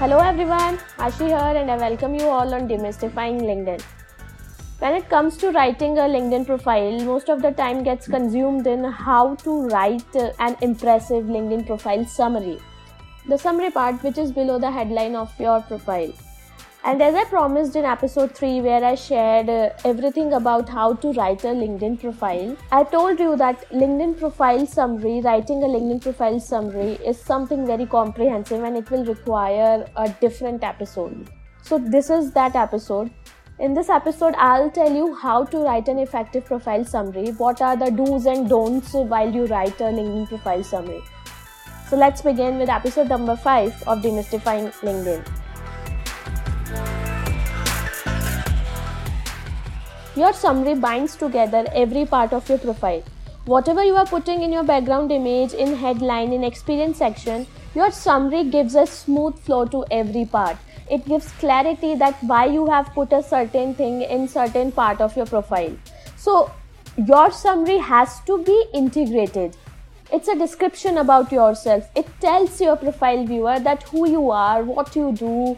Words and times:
Hello 0.00 0.18
everyone, 0.18 0.76
Ashi 1.04 1.26
here 1.26 1.54
and 1.60 1.68
I 1.68 1.76
welcome 1.76 2.14
you 2.14 2.26
all 2.26 2.54
on 2.54 2.68
Demystifying 2.68 3.40
LinkedIn. 3.40 3.82
When 4.78 4.94
it 4.94 5.08
comes 5.08 5.36
to 5.38 5.50
writing 5.50 5.98
a 5.98 6.02
LinkedIn 6.02 6.46
profile, 6.46 7.00
most 7.00 7.28
of 7.28 7.42
the 7.42 7.50
time 7.50 7.82
gets 7.82 8.06
consumed 8.06 8.68
in 8.68 8.84
how 8.84 9.34
to 9.42 9.66
write 9.70 10.14
an 10.38 10.56
impressive 10.60 11.24
LinkedIn 11.24 11.66
profile 11.66 12.04
summary. 12.04 12.60
The 13.26 13.36
summary 13.36 13.72
part 13.72 14.00
which 14.04 14.18
is 14.18 14.30
below 14.30 14.60
the 14.60 14.70
headline 14.70 15.16
of 15.16 15.32
your 15.40 15.62
profile. 15.62 16.12
And 16.84 17.02
as 17.02 17.14
I 17.14 17.24
promised 17.24 17.74
in 17.74 17.84
episode 17.84 18.34
3, 18.34 18.60
where 18.60 18.84
I 18.84 18.94
shared 18.94 19.48
uh, 19.48 19.70
everything 19.84 20.32
about 20.32 20.68
how 20.68 20.94
to 20.94 21.12
write 21.12 21.42
a 21.42 21.48
LinkedIn 21.48 22.00
profile, 22.00 22.56
I 22.70 22.84
told 22.84 23.18
you 23.18 23.36
that 23.36 23.68
LinkedIn 23.70 24.18
profile 24.18 24.64
summary, 24.64 25.20
writing 25.20 25.64
a 25.64 25.66
LinkedIn 25.66 26.00
profile 26.02 26.38
summary, 26.38 26.92
is 27.04 27.20
something 27.20 27.66
very 27.66 27.84
comprehensive 27.84 28.62
and 28.62 28.76
it 28.76 28.90
will 28.90 29.04
require 29.04 29.90
a 29.96 30.08
different 30.20 30.62
episode. 30.62 31.28
So, 31.62 31.78
this 31.78 32.10
is 32.10 32.30
that 32.32 32.54
episode. 32.54 33.10
In 33.58 33.74
this 33.74 33.88
episode, 33.88 34.34
I'll 34.38 34.70
tell 34.70 34.94
you 34.94 35.16
how 35.16 35.44
to 35.46 35.58
write 35.58 35.88
an 35.88 35.98
effective 35.98 36.44
profile 36.44 36.84
summary, 36.84 37.30
what 37.32 37.60
are 37.60 37.76
the 37.76 37.90
do's 37.90 38.26
and 38.26 38.48
don'ts 38.48 38.92
while 38.92 39.30
you 39.30 39.46
write 39.46 39.80
a 39.80 39.90
LinkedIn 39.98 40.28
profile 40.28 40.62
summary. 40.62 41.02
So, 41.88 41.96
let's 41.96 42.22
begin 42.22 42.56
with 42.56 42.68
episode 42.68 43.08
number 43.08 43.34
5 43.34 43.82
of 43.88 43.98
Demystifying 43.98 44.72
LinkedIn. 44.80 45.47
Your 50.18 50.32
summary 50.32 50.74
binds 50.74 51.14
together 51.14 51.64
every 51.72 52.04
part 52.04 52.32
of 52.32 52.48
your 52.48 52.58
profile. 52.58 53.04
Whatever 53.44 53.84
you 53.84 53.94
are 53.94 54.04
putting 54.04 54.42
in 54.42 54.52
your 54.52 54.64
background 54.64 55.12
image, 55.12 55.52
in 55.52 55.76
headline, 55.76 56.32
in 56.32 56.42
experience 56.42 56.98
section, 56.98 57.46
your 57.76 57.92
summary 57.92 58.42
gives 58.42 58.74
a 58.74 58.84
smooth 58.84 59.38
flow 59.38 59.64
to 59.66 59.84
every 59.92 60.24
part. 60.24 60.56
It 60.90 61.06
gives 61.06 61.30
clarity 61.42 61.94
that 61.94 62.16
why 62.24 62.46
you 62.46 62.66
have 62.66 62.92
put 62.94 63.12
a 63.12 63.22
certain 63.22 63.76
thing 63.76 64.02
in 64.02 64.26
certain 64.26 64.72
part 64.72 65.00
of 65.00 65.16
your 65.16 65.26
profile. 65.26 65.78
So 66.16 66.50
your 66.96 67.30
summary 67.30 67.78
has 67.78 68.18
to 68.22 68.42
be 68.42 68.64
integrated. 68.74 69.56
It's 70.12 70.26
a 70.26 70.34
description 70.34 70.98
about 70.98 71.30
yourself. 71.30 71.88
It 71.94 72.08
tells 72.20 72.60
your 72.60 72.76
profile 72.76 73.24
viewer 73.24 73.60
that 73.60 73.84
who 73.84 74.08
you 74.10 74.30
are, 74.32 74.64
what 74.64 74.96
you 74.96 75.12
do, 75.12 75.56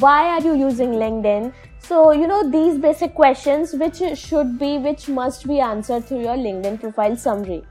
why 0.00 0.28
are 0.28 0.42
you 0.42 0.54
using 0.54 0.90
LinkedIn 0.90 1.54
so, 1.84 2.12
you 2.12 2.28
know, 2.28 2.48
these 2.48 2.78
basic 2.78 3.14
questions 3.14 3.72
which 3.74 4.00
should 4.16 4.58
be, 4.58 4.78
which 4.78 5.08
must 5.08 5.48
be 5.48 5.58
answered 5.58 6.04
through 6.04 6.20
your 6.22 6.36
LinkedIn 6.36 6.80
profile 6.80 7.16
summary. 7.16 7.64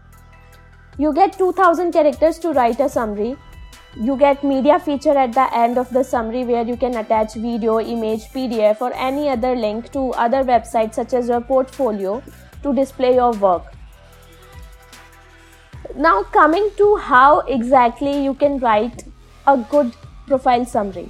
You 0.98 1.14
get 1.14 1.38
2000 1.38 1.94
characters 1.94 2.38
to 2.40 2.52
write 2.52 2.80
a 2.82 2.90
summary. 2.90 3.38
You 3.96 4.18
get 4.18 4.44
media 4.44 4.80
feature 4.80 5.18
at 5.18 5.34
the 5.34 5.48
end 5.56 5.78
of 5.78 5.90
the 5.92 6.04
summary 6.04 6.44
where 6.44 6.66
you 6.66 6.76
can 6.76 6.98
attach 6.98 7.36
video, 7.36 7.80
image, 7.80 8.26
PDF, 8.34 8.82
or 8.82 8.94
any 8.94 9.30
other 9.30 9.56
link 9.56 9.92
to 9.94 10.12
other 10.12 10.44
websites 10.44 10.96
such 10.96 11.14
as 11.14 11.30
your 11.30 11.42
portfolio 11.42 12.22
to 12.64 12.74
display 12.74 13.16
your 13.16 13.32
work. 13.32 13.64
Now, 15.96 16.24
coming 16.24 16.70
to 16.78 16.98
how 16.98 17.40
exactly 17.42 18.24
you 18.24 18.34
can 18.34 18.60
write 18.60 19.04
a 19.48 19.58
good 19.58 19.94
profile 20.28 20.66
summary. 20.66 21.10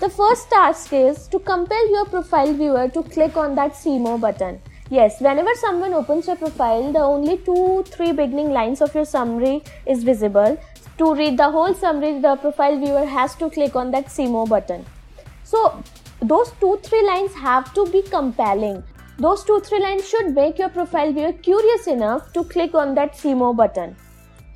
The 0.00 0.08
first 0.10 0.50
task 0.50 0.92
is 0.92 1.28
to 1.28 1.38
compel 1.38 1.90
your 1.90 2.04
profile 2.04 2.52
viewer 2.52 2.88
to 2.88 3.02
click 3.04 3.36
on 3.36 3.54
that 3.54 3.76
see 3.76 3.96
more 3.96 4.18
button. 4.18 4.60
Yes, 4.90 5.20
whenever 5.20 5.54
someone 5.54 5.94
opens 5.94 6.26
your 6.26 6.36
profile, 6.36 6.92
the 6.92 6.98
only 6.98 7.38
two, 7.38 7.84
three 7.86 8.10
beginning 8.10 8.50
lines 8.50 8.80
of 8.80 8.92
your 8.94 9.04
summary 9.04 9.62
is 9.86 10.02
visible. 10.02 10.58
To 10.98 11.14
read 11.14 11.38
the 11.38 11.48
whole 11.48 11.74
summary, 11.74 12.20
the 12.20 12.34
profile 12.36 12.78
viewer 12.78 13.04
has 13.04 13.36
to 13.36 13.48
click 13.50 13.76
on 13.76 13.92
that 13.92 14.10
see 14.10 14.26
more 14.26 14.46
button. 14.46 14.84
So, 15.44 15.82
those 16.20 16.50
two, 16.60 16.80
three 16.82 17.06
lines 17.06 17.32
have 17.34 17.72
to 17.74 17.86
be 17.86 18.02
compelling. 18.02 18.82
Those 19.18 19.44
two, 19.44 19.60
three 19.60 19.80
lines 19.80 20.08
should 20.08 20.34
make 20.34 20.58
your 20.58 20.70
profile 20.70 21.12
viewer 21.12 21.32
curious 21.32 21.86
enough 21.86 22.32
to 22.32 22.42
click 22.44 22.74
on 22.74 22.96
that 22.96 23.16
see 23.16 23.32
more 23.32 23.54
button. 23.54 23.94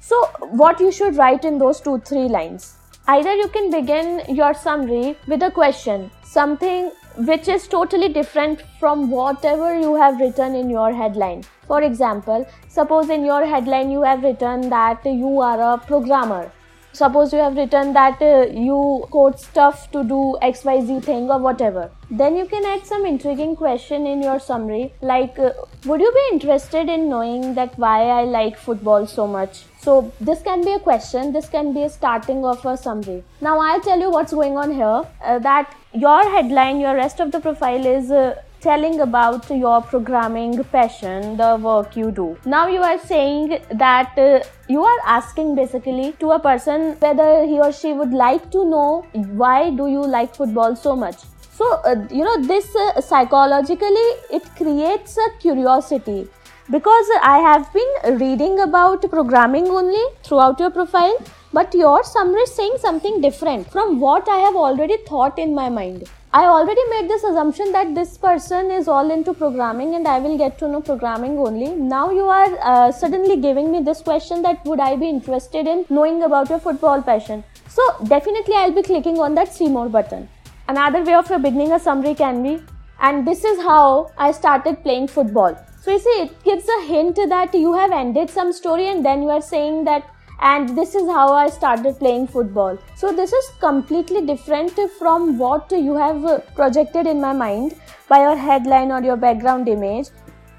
So, 0.01 0.25
what 0.51 0.81
you 0.81 0.91
should 0.91 1.17
write 1.17 1.45
in 1.45 1.59
those 1.59 1.81
two, 1.81 2.01
three 2.01 2.29
lines? 2.29 2.78
Either 3.11 3.35
you 3.35 3.49
can 3.49 3.71
begin 3.71 4.21
your 4.29 4.53
summary 4.53 5.17
with 5.27 5.43
a 5.43 5.51
question, 5.51 6.11
something 6.23 6.91
which 7.29 7.49
is 7.49 7.67
totally 7.67 8.11
different 8.11 8.63
from 8.79 9.11
whatever 9.11 9.75
you 9.81 9.95
have 9.97 10.21
written 10.21 10.55
in 10.55 10.69
your 10.69 10.93
headline. 10.93 11.43
For 11.67 11.81
example, 11.81 12.47
suppose 12.69 13.09
in 13.09 13.25
your 13.25 13.47
headline 13.47 13.91
you 13.91 14.03
have 14.03 14.23
written 14.23 14.69
that 14.69 15.07
you 15.07 15.41
are 15.41 15.59
a 15.73 15.79
programmer 15.79 16.53
suppose 16.93 17.33
you 17.33 17.39
have 17.39 17.57
written 17.57 17.93
that 17.93 18.21
uh, 18.23 18.47
you 18.53 19.07
quote 19.11 19.39
stuff 19.41 19.91
to 19.93 20.03
do 20.05 20.37
xyz 20.43 21.05
thing 21.05 21.31
or 21.31 21.39
whatever. 21.39 21.91
Then 22.11 22.37
you 22.37 22.47
can 22.47 22.65
add 22.65 22.87
some 22.87 23.05
intriguing 23.05 23.55
question 23.57 24.07
in 24.07 24.23
your 24.23 24.41
summary 24.41 24.93
like 25.03 25.39
uh, 25.39 25.53
would 25.85 26.01
you 26.01 26.13
be 26.13 26.25
interested 26.33 26.89
in 26.89 27.09
knowing 27.09 27.55
that 27.55 27.79
why 27.79 28.05
i 28.05 28.25
like 28.25 28.59
football 28.59 29.07
so 29.07 29.27
much? 29.27 29.65
So 29.81 30.13
this 30.21 30.43
can 30.43 30.65
be 30.65 30.73
a 30.73 30.81
question 30.81 31.33
this 31.33 31.49
can 31.49 31.73
be 31.73 31.83
a 31.83 31.91
starting 31.91 32.45
of 32.45 32.65
a 32.65 32.77
summary. 32.77 33.23
Now 33.41 33.59
i'll 33.61 33.81
tell 33.81 34.01
you 34.01 34.11
what's 34.11 34.33
going 34.33 34.57
on 34.57 34.73
here 34.73 35.03
uh, 35.23 35.39
that 35.41 35.75
your 35.93 36.23
headline 36.31 36.81
your 36.81 36.95
rest 36.95 37.21
of 37.21 37.33
the 37.33 37.41
profile 37.41 37.87
is 37.87 38.11
uh, 38.11 38.35
telling 38.61 39.01
about 39.01 39.49
your 39.51 39.81
programming 39.83 40.63
passion, 40.65 41.37
the 41.37 41.57
work 41.57 41.97
you 41.97 42.11
do. 42.11 42.37
Now 42.45 42.67
you 42.67 42.81
are 42.81 42.99
saying 42.99 43.61
that 43.71 44.19
uh, 44.19 44.41
you 44.69 44.83
are 44.83 45.01
asking 45.07 45.55
basically 45.55 46.13
to 46.21 46.33
a 46.33 46.39
person 46.39 46.97
whether 46.99 47.45
he 47.45 47.61
or 47.61 47.73
she 47.73 47.93
would 47.93 48.13
like 48.13 48.51
to 48.51 48.65
know 48.65 49.07
why 49.43 49.71
do 49.71 49.89
you 49.89 50.05
like 50.05 50.35
football 50.35 50.75
so 50.75 50.97
much. 50.97 51.17
So 51.53 51.73
uh, 51.85 52.07
you 52.11 52.25
know 52.25 52.43
this 52.43 52.75
uh, 52.75 53.01
psychologically 53.01 54.09
it 54.31 54.45
creates 54.57 55.17
a 55.17 55.31
curiosity 55.39 56.29
because 56.71 57.11
I 57.23 57.39
have 57.39 57.73
been 57.73 58.19
reading 58.19 58.61
about 58.61 59.09
programming 59.11 59.69
only 59.69 60.05
throughout 60.23 60.61
your 60.61 60.71
profile 60.71 61.19
but 61.53 61.75
your 61.75 62.05
summary 62.05 62.43
is 62.43 62.55
saying 62.55 62.77
something 62.79 63.21
different 63.21 63.71
from 63.73 64.01
what 64.01 64.29
I 64.29 64.39
have 64.39 64.55
already 64.55 64.99
thought 65.09 65.39
in 65.39 65.55
my 65.55 65.69
mind. 65.69 66.09
I 66.39 66.45
already 66.45 66.83
made 66.91 67.11
this 67.11 67.25
assumption 67.25 67.73
that 67.73 67.97
this 67.97 68.17
person 68.17 68.71
is 68.71 68.87
all 68.87 69.11
into 69.11 69.35
programming 69.35 69.97
and 69.97 70.07
I 70.07 70.21
will 70.21 70.39
get 70.39 70.57
to 70.59 70.69
know 70.69 70.81
programming 70.81 71.37
only. 71.37 71.71
Now 71.71 72.13
you 72.13 72.27
are 72.29 72.59
uh, 72.63 72.93
suddenly 72.93 73.39
giving 73.41 73.73
me 73.73 73.83
this 73.83 74.03
question 74.03 74.43
that 74.43 74.65
would 74.65 74.79
I 74.79 74.95
be 74.95 75.09
interested 75.09 75.67
in 75.67 75.85
knowing 75.91 76.23
about 76.23 76.49
your 76.49 76.61
football 76.61 77.03
passion. 77.03 77.43
So 77.67 77.83
definitely 78.05 78.55
I'll 78.55 78.71
be 78.71 78.85
clicking 78.85 79.19
on 79.19 79.35
that 79.35 79.53
see 79.53 79.67
more 79.69 79.89
button. 79.89 80.29
Another 80.69 81.03
way 81.03 81.15
of 81.15 81.27
beginning 81.27 81.73
a 81.73 81.81
summary 81.81 82.15
can 82.15 82.41
be 82.45 82.63
and 83.01 83.27
this 83.27 83.43
is 83.43 83.59
how 83.63 84.13
I 84.17 84.31
started 84.31 84.85
playing 84.85 85.09
football. 85.09 85.59
So 85.81 85.91
you 85.91 85.99
see 85.99 86.17
it 86.27 86.45
gives 86.45 86.69
a 86.69 86.85
hint 86.85 87.17
that 87.17 87.53
you 87.53 87.73
have 87.73 87.91
ended 87.91 88.31
some 88.31 88.53
story 88.53 88.87
and 88.87 89.05
then 89.05 89.23
you 89.23 89.31
are 89.31 89.43
saying 89.43 89.87
that 89.87 90.09
and 90.41 90.77
this 90.77 90.95
is 90.95 91.07
how 91.09 91.33
I 91.33 91.49
started 91.49 91.99
playing 91.99 92.29
football. 92.29 92.79
So 92.97 93.13
this 93.13 93.33
is 93.33 93.51
completely 93.61 94.25
different 94.25 94.79
from 94.99 95.39
what 95.39 95.71
you 95.71 95.97
have 95.97 96.25
uh, 96.25 96.39
projected 96.55 97.07
in 97.07 97.21
my 97.21 97.33
mind 97.33 97.75
by 98.09 98.23
your 98.23 98.37
headline 98.37 98.93
or 98.93 99.03
your 99.03 99.17
background 99.17 99.69
image. 99.69 100.09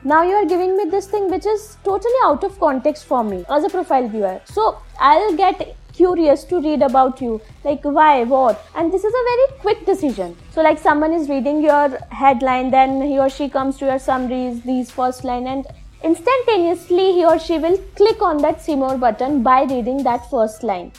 Now 0.04 0.24
you 0.24 0.36
are 0.36 0.46
giving 0.46 0.78
me 0.78 0.86
this 0.90 1.08
thing 1.08 1.30
which 1.30 1.46
is 1.46 1.78
totally 1.84 2.22
out 2.24 2.44
of 2.44 2.60
context 2.60 3.06
for 3.06 3.24
me 3.24 3.44
as 3.50 3.64
a 3.64 3.70
profile 3.70 4.08
viewer. 4.08 4.42
So 4.46 4.82
I'll 5.00 5.36
get 5.36 5.76
curious 5.94 6.44
to 6.46 6.62
read 6.62 6.82
about 6.82 7.22
you 7.22 7.42
like 7.66 7.84
why 7.84 8.24
what 8.24 8.66
and 8.76 8.94
this 8.94 9.04
is 9.04 9.14
a 9.22 9.24
very 9.30 9.48
quick 9.64 9.86
decision 9.86 10.36
so 10.52 10.62
like 10.62 10.78
someone 10.78 11.12
is 11.12 11.28
reading 11.28 11.62
your 11.62 11.90
headline 12.22 12.72
then 12.72 13.02
he 13.02 13.20
or 13.20 13.30
she 13.30 13.50
comes 13.50 13.76
to 13.76 13.86
your 13.86 14.00
summaries 14.00 14.62
these 14.62 14.90
first 15.00 15.26
line 15.26 15.48
and 15.48 15.68
Instantaneously, 16.02 17.12
he 17.12 17.26
or 17.26 17.38
she 17.38 17.58
will 17.58 17.78
click 17.96 18.22
on 18.22 18.38
that 18.38 18.62
see 18.62 18.76
more 18.76 18.98
button 18.98 19.44
by 19.44 19.64
reading 19.64 20.02
that 20.04 20.30
first 20.30 20.64
line. 20.64 20.94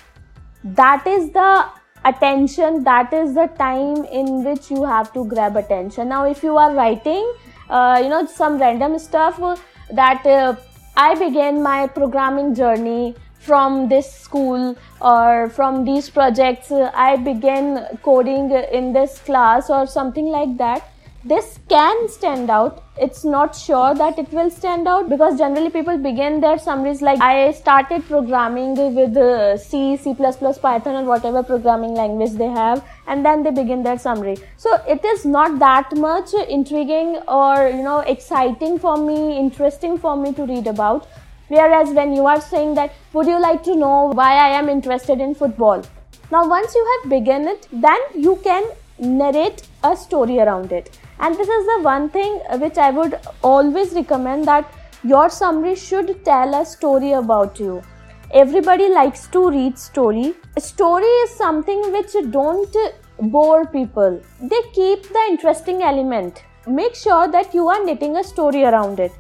That 0.63 1.07
is 1.07 1.31
the 1.31 1.67
attention, 2.05 2.85
that 2.85 3.13
is 3.13 3.35
the 3.35 3.47
time 3.59 4.05
in 4.05 4.45
which 4.45 4.71
you 4.71 4.85
have 4.85 5.13
to 5.15 5.25
grab 5.25 5.57
attention. 5.57 6.11
Now, 6.11 6.27
if 6.27 6.43
you 6.43 6.57
are 6.57 6.75
writing, 6.75 7.33
uh, 7.71 7.99
you 8.03 8.11
know, 8.11 8.27
some 8.27 8.59
random 8.59 8.99
stuff 8.99 9.39
that 9.91 10.27
uh, 10.27 10.57
I 10.97 11.15
began 11.15 11.63
my 11.63 11.87
programming 11.87 12.55
journey 12.55 13.17
from 13.39 13.89
this 13.89 14.13
school 14.13 14.77
or 15.01 15.49
from 15.49 15.87
these 15.87 16.11
projects, 16.11 16.71
I 16.71 17.17
began 17.17 17.99
coding 18.03 18.51
in 18.51 18.93
this 18.93 19.19
class 19.21 19.71
or 19.71 19.87
something 19.87 20.27
like 20.27 20.59
that 20.59 20.90
this 21.23 21.59
can 21.69 22.09
stand 22.09 22.49
out. 22.49 22.83
It's 22.97 23.25
not 23.25 23.55
sure 23.55 23.95
that 23.95 24.19
it 24.19 24.33
will 24.33 24.51
stand 24.51 24.89
out 24.89 25.09
because 25.09 25.39
generally 25.39 25.69
people 25.71 25.99
begin 25.99 26.41
their 26.41 26.59
summaries 26.59 27.03
like 27.03 27.21
i 27.21 27.53
started 27.53 28.05
programming 28.07 28.75
with 28.95 29.17
uh, 29.17 29.57
c 29.57 29.97
c++ 29.97 30.15
python 30.15 30.97
or 30.97 31.05
whatever 31.05 31.43
programming 31.43 31.95
language 31.95 32.33
they 32.33 32.49
have 32.49 32.83
and 33.07 33.25
then 33.25 33.43
they 33.43 33.51
begin 33.51 33.83
their 33.83 33.99
summary. 33.99 34.37
So 34.57 34.81
it 34.89 35.05
is 35.05 35.25
not 35.27 35.59
that 35.59 35.95
much 35.97 36.33
intriguing 36.49 37.17
or 37.29 37.69
you 37.69 37.83
know 37.83 38.01
exciting 38.01 38.79
for 38.79 38.97
me 38.97 39.39
interesting 39.39 39.99
for 39.99 40.17
me 40.17 40.33
to 40.33 40.45
read 40.45 40.67
about. 40.67 41.07
Whereas 41.49 41.91
when 41.91 42.13
you 42.15 42.27
are 42.27 42.41
saying 42.41 42.75
that 42.75 42.93
would 43.13 43.27
you 43.27 43.41
like 43.41 43.63
to 43.65 43.75
know 43.77 44.13
why 44.13 44.35
i 44.35 44.49
am 44.49 44.69
interested 44.69 45.21
in 45.21 45.35
football? 45.35 45.83
Now, 46.33 46.49
once 46.49 46.77
you 46.77 46.87
have 46.91 47.11
begun 47.11 47.49
it, 47.49 47.67
then 47.73 47.99
you 48.15 48.39
can 48.45 48.63
narrate 49.01 49.63
a 49.83 49.97
story 49.97 50.39
around 50.39 50.71
it. 50.71 50.97
And 51.21 51.37
this 51.37 51.49
is 51.49 51.67
the 51.67 51.81
one 51.83 52.09
thing 52.09 52.41
which 52.61 52.79
I 52.79 52.91
would 52.91 53.19
always 53.43 53.93
recommend 53.93 54.47
that 54.47 54.73
your 55.05 55.29
summary 55.29 55.75
should 55.75 56.25
tell 56.25 56.55
a 56.55 56.65
story 56.65 57.13
about 57.13 57.61
you. 57.61 57.83
Everybody 58.33 58.89
likes 58.89 59.27
to 59.29 59.51
read 59.51 59.79
story. 59.79 60.35
A 60.57 60.61
story 60.61 61.13
is 61.25 61.31
something 61.31 61.93
which 61.93 62.15
don't 62.31 62.75
bore 63.21 63.67
people. 63.67 64.19
They 64.41 64.63
keep 64.73 65.03
the 65.03 65.27
interesting 65.29 65.83
element. 65.83 66.43
Make 66.67 66.95
sure 66.95 67.29
that 67.29 67.53
you 67.53 67.69
are 67.69 67.85
knitting 67.85 68.17
a 68.17 68.25
story 68.25 68.65
around 68.65 68.99
it. 68.99 69.13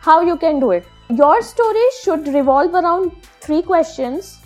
How 0.00 0.20
you 0.20 0.36
can 0.36 0.60
do 0.60 0.72
it? 0.72 0.84
Your 1.08 1.40
story 1.40 1.86
should 2.02 2.28
revolve 2.28 2.74
around 2.74 3.12
three 3.40 3.62
questions 3.62 4.40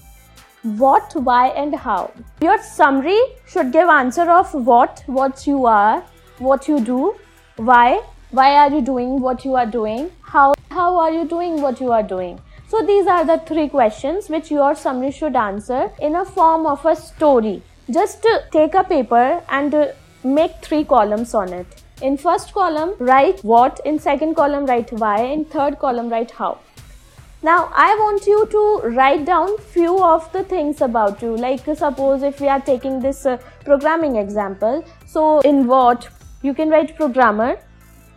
what 0.78 1.12
why 1.14 1.48
and 1.48 1.74
how 1.74 2.10
your 2.40 2.56
summary 2.62 3.20
should 3.46 3.70
give 3.70 3.86
answer 3.86 4.30
of 4.30 4.54
what 4.54 5.02
what 5.06 5.46
you 5.46 5.66
are 5.66 6.02
what 6.38 6.68
you 6.68 6.80
do 6.80 7.14
why 7.56 8.02
why 8.30 8.50
are 8.56 8.70
you 8.70 8.82
doing 8.82 9.20
what 9.20 9.44
you 9.44 9.54
are 9.54 9.66
doing 9.66 10.10
how 10.22 10.54
how 10.74 10.96
are 11.00 11.12
you 11.12 11.24
doing 11.32 11.60
what 11.62 11.80
you 11.80 11.92
are 11.92 12.02
doing. 12.02 12.40
So 12.68 12.82
these 12.86 13.06
are 13.06 13.24
the 13.24 13.38
three 13.50 13.68
questions 13.68 14.28
which 14.28 14.50
your 14.50 14.74
summary 14.74 15.12
should 15.12 15.36
answer 15.36 15.90
in 16.00 16.16
a 16.16 16.24
form 16.24 16.66
of 16.66 16.84
a 16.84 16.96
story. 16.96 17.62
Just 17.90 18.26
take 18.50 18.74
a 18.74 18.82
paper 18.82 19.42
and 19.48 19.92
make 20.24 20.60
three 20.62 20.84
columns 20.84 21.34
on 21.34 21.52
it. 21.52 21.82
In 22.02 22.16
first 22.16 22.52
column 22.52 22.94
write 22.98 23.44
what. 23.44 23.80
In 23.84 23.98
second 23.98 24.34
column 24.34 24.66
write 24.66 24.92
why. 24.92 25.18
In 25.22 25.44
third 25.44 25.78
column 25.78 26.08
write 26.08 26.32
how. 26.32 26.58
Now 27.42 27.70
I 27.76 27.94
want 28.00 28.26
you 28.26 28.46
to 28.52 28.88
write 28.96 29.26
down 29.26 29.56
few 29.58 30.02
of 30.02 30.32
the 30.32 30.42
things 30.42 30.80
about 30.80 31.22
you. 31.22 31.36
Like 31.36 31.66
suppose 31.76 32.22
if 32.22 32.40
we 32.40 32.48
are 32.48 32.60
taking 32.60 33.00
this 33.00 33.26
uh, 33.26 33.36
programming 33.64 34.16
example. 34.16 34.84
So 35.06 35.40
in 35.40 35.66
what 35.66 36.08
you 36.44 36.54
can 36.54 36.68
write 36.68 36.94
programmer, 36.96 37.58